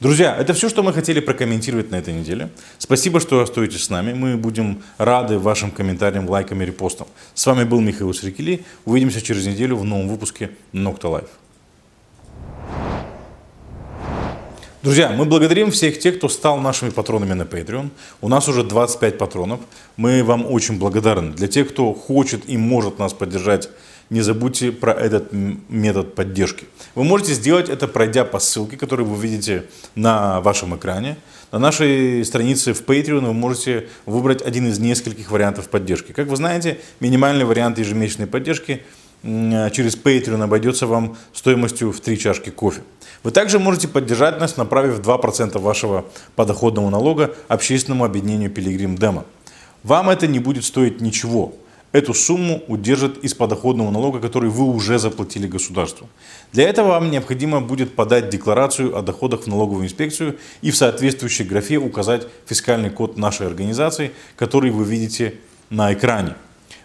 Друзья, 0.00 0.36
это 0.36 0.54
все, 0.54 0.68
что 0.68 0.84
мы 0.84 0.92
хотели 0.92 1.18
прокомментировать 1.18 1.90
на 1.90 1.96
этой 1.96 2.14
неделе. 2.14 2.50
Спасибо, 2.78 3.18
что 3.18 3.40
остаетесь 3.40 3.82
с 3.82 3.90
нами. 3.90 4.12
Мы 4.12 4.36
будем 4.36 4.80
рады 4.96 5.40
вашим 5.40 5.72
комментариям, 5.72 6.28
лайкам 6.28 6.62
и 6.62 6.66
репостам. 6.66 7.08
С 7.34 7.44
вами 7.46 7.64
был 7.64 7.80
Михаил 7.80 8.14
Срикели. 8.14 8.64
Увидимся 8.84 9.20
через 9.20 9.44
неделю 9.44 9.74
в 9.76 9.84
новом 9.84 10.08
выпуске 10.08 10.50
Nocta 10.72 11.10
Life. 11.10 11.30
Друзья, 14.88 15.10
мы 15.10 15.26
благодарим 15.26 15.70
всех 15.70 15.98
тех, 15.98 16.16
кто 16.16 16.30
стал 16.30 16.56
нашими 16.60 16.88
патронами 16.88 17.34
на 17.34 17.42
Patreon. 17.42 17.90
У 18.22 18.28
нас 18.28 18.48
уже 18.48 18.64
25 18.64 19.18
патронов. 19.18 19.60
Мы 19.98 20.24
вам 20.24 20.50
очень 20.50 20.78
благодарны. 20.78 21.34
Для 21.34 21.46
тех, 21.46 21.68
кто 21.68 21.92
хочет 21.92 22.48
и 22.48 22.56
может 22.56 22.98
нас 22.98 23.12
поддержать 23.12 23.68
не 24.08 24.22
забудьте 24.22 24.72
про 24.72 24.92
этот 24.92 25.30
метод 25.32 26.14
поддержки. 26.14 26.64
Вы 26.94 27.04
можете 27.04 27.34
сделать 27.34 27.68
это, 27.68 27.86
пройдя 27.86 28.24
по 28.24 28.38
ссылке, 28.38 28.78
которую 28.78 29.06
вы 29.06 29.22
видите 29.22 29.64
на 29.94 30.40
вашем 30.40 30.74
экране. 30.74 31.18
На 31.52 31.58
нашей 31.58 32.24
странице 32.24 32.72
в 32.72 32.82
Patreon 32.82 33.26
вы 33.26 33.34
можете 33.34 33.88
выбрать 34.06 34.40
один 34.40 34.68
из 34.68 34.78
нескольких 34.78 35.30
вариантов 35.30 35.68
поддержки. 35.68 36.12
Как 36.12 36.28
вы 36.28 36.36
знаете, 36.36 36.78
минимальный 37.00 37.44
вариант 37.44 37.78
ежемесячной 37.78 38.26
поддержки 38.26 38.82
через 39.22 39.96
Patreon 39.96 40.42
обойдется 40.42 40.86
вам 40.86 41.16
стоимостью 41.32 41.92
в 41.92 42.00
3 42.00 42.18
чашки 42.18 42.50
кофе. 42.50 42.82
Вы 43.24 43.30
также 43.30 43.58
можете 43.58 43.88
поддержать 43.88 44.38
нас, 44.38 44.56
направив 44.56 45.00
2% 45.00 45.58
вашего 45.58 46.04
подоходного 46.36 46.88
налога 46.90 47.34
общественному 47.48 48.04
объединению 48.04 48.50
Пилигрим 48.50 48.96
Демо. 48.96 49.24
Вам 49.82 50.10
это 50.10 50.26
не 50.26 50.38
будет 50.38 50.64
стоить 50.64 51.00
ничего 51.00 51.54
эту 51.92 52.14
сумму 52.14 52.62
удержат 52.68 53.18
из 53.18 53.34
подоходного 53.34 53.90
налога, 53.90 54.20
который 54.20 54.50
вы 54.50 54.64
уже 54.64 54.98
заплатили 54.98 55.46
государству. 55.46 56.08
Для 56.52 56.68
этого 56.68 56.88
вам 56.88 57.10
необходимо 57.10 57.60
будет 57.60 57.94
подать 57.94 58.28
декларацию 58.28 58.96
о 58.96 59.02
доходах 59.02 59.42
в 59.42 59.46
налоговую 59.46 59.86
инспекцию 59.86 60.38
и 60.60 60.70
в 60.70 60.76
соответствующей 60.76 61.44
графе 61.44 61.78
указать 61.78 62.26
фискальный 62.46 62.90
код 62.90 63.16
нашей 63.16 63.46
организации, 63.46 64.12
который 64.36 64.70
вы 64.70 64.84
видите 64.84 65.34
на 65.70 65.92
экране. 65.92 66.34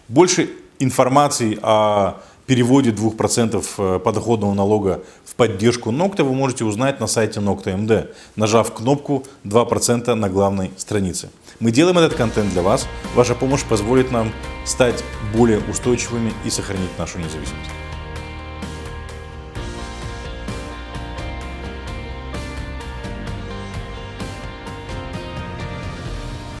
Больше 0.08 0.50
информации 0.84 1.58
о 1.62 2.20
переводе 2.46 2.90
2% 2.90 3.64
э, 3.78 3.98
подоходного 3.98 4.54
налога 4.54 5.02
в 5.24 5.34
поддержку 5.34 5.90
Нокта 5.90 6.24
вы 6.24 6.34
можете 6.34 6.64
узнать 6.64 7.00
на 7.00 7.06
сайте 7.06 7.40
Нокта 7.40 7.76
МД, 7.76 8.14
нажав 8.36 8.72
кнопку 8.72 9.24
2% 9.44 10.14
на 10.14 10.28
главной 10.28 10.70
странице. 10.76 11.30
Мы 11.60 11.70
делаем 11.70 11.98
этот 11.98 12.14
контент 12.14 12.52
для 12.52 12.62
вас. 12.62 12.86
Ваша 13.14 13.34
помощь 13.34 13.64
позволит 13.64 14.12
нам 14.12 14.32
стать 14.64 15.02
более 15.34 15.60
устойчивыми 15.70 16.32
и 16.44 16.50
сохранить 16.50 16.98
нашу 16.98 17.18
независимость. 17.18 17.83